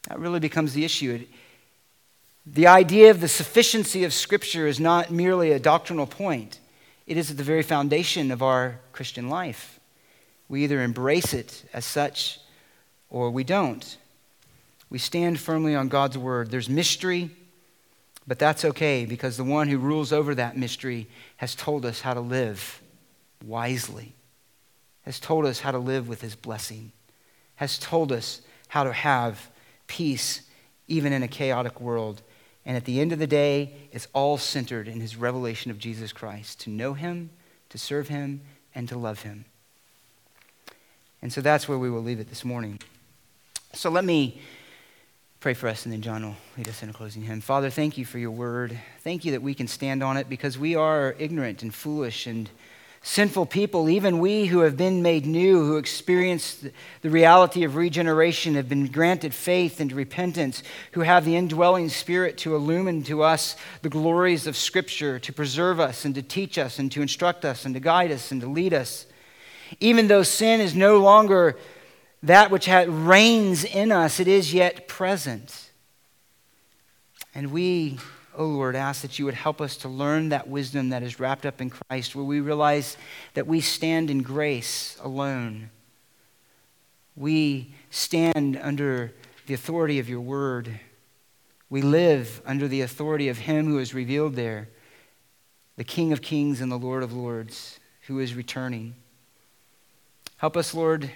[0.07, 1.25] That really becomes the issue.
[2.45, 6.59] The idea of the sufficiency of scripture is not merely a doctrinal point.
[7.07, 9.72] It is at the very foundation of our Christian life.
[10.49, 12.39] We either embrace it as such
[13.09, 13.97] or we don't.
[14.89, 16.51] We stand firmly on God's word.
[16.51, 17.31] There's mystery
[18.27, 22.13] But that's okay because the one who rules over that mystery has told us how
[22.13, 22.81] to live
[23.45, 24.13] wisely,
[25.03, 26.91] has told us how to live with his blessing,
[27.55, 29.49] has told us how to have
[29.87, 30.41] peace
[30.87, 32.21] even in a chaotic world.
[32.65, 36.13] And at the end of the day, it's all centered in his revelation of Jesus
[36.13, 37.29] Christ to know him,
[37.69, 38.41] to serve him,
[38.73, 39.43] and to love him.
[41.23, 42.79] And so that's where we will leave it this morning.
[43.71, 44.41] So let me
[45.39, 47.39] pray for us, and then John will lead us in a closing hymn.
[47.39, 48.77] Father, thank you for your word.
[48.99, 52.49] Thank you that we can stand on it because we are ignorant and foolish and
[53.03, 53.89] sinful people.
[53.89, 56.67] Even we who have been made new, who experienced
[57.01, 60.61] the reality of regeneration, have been granted faith and repentance,
[60.91, 65.79] who have the indwelling spirit to illumine to us the glories of Scripture, to preserve
[65.79, 68.47] us and to teach us and to instruct us and to guide us and to
[68.47, 69.05] lead us.
[69.79, 71.57] Even though sin is no longer
[72.23, 75.71] that which reigns in us, it is yet present.
[77.35, 77.99] And we,
[78.35, 81.19] O oh Lord, ask that you would help us to learn that wisdom that is
[81.19, 82.95] wrapped up in Christ, where we realize
[83.33, 85.69] that we stand in grace alone.
[87.15, 89.13] We stand under
[89.45, 90.79] the authority of your word.
[91.69, 94.69] We live under the authority of him who is revealed there,
[95.75, 98.95] the King of kings and the Lord of lords, who is returning.
[100.43, 101.09] Help us, Lord,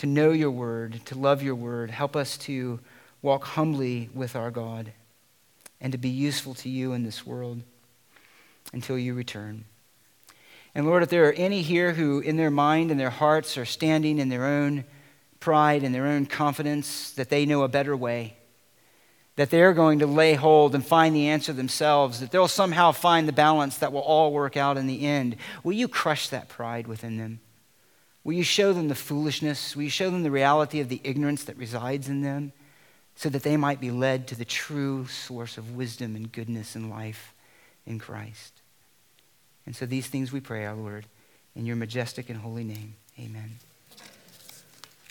[0.00, 1.90] to know your word, to love your word.
[1.90, 2.78] Help us to
[3.22, 4.92] walk humbly with our God
[5.80, 7.62] and to be useful to you in this world
[8.74, 9.64] until you return.
[10.74, 13.64] And Lord, if there are any here who, in their mind and their hearts, are
[13.64, 14.84] standing in their own
[15.40, 18.36] pride and their own confidence that they know a better way,
[19.36, 23.26] that they're going to lay hold and find the answer themselves, that they'll somehow find
[23.26, 25.34] the balance that will all work out in the end,
[25.64, 27.40] will you crush that pride within them?
[28.24, 29.74] Will you show them the foolishness?
[29.74, 32.52] Will you show them the reality of the ignorance that resides in them
[33.16, 36.88] so that they might be led to the true source of wisdom and goodness and
[36.88, 37.34] life
[37.86, 38.60] in Christ?
[39.66, 41.06] And so these things we pray, our Lord,
[41.56, 42.94] in your majestic and holy name.
[43.18, 43.58] Amen.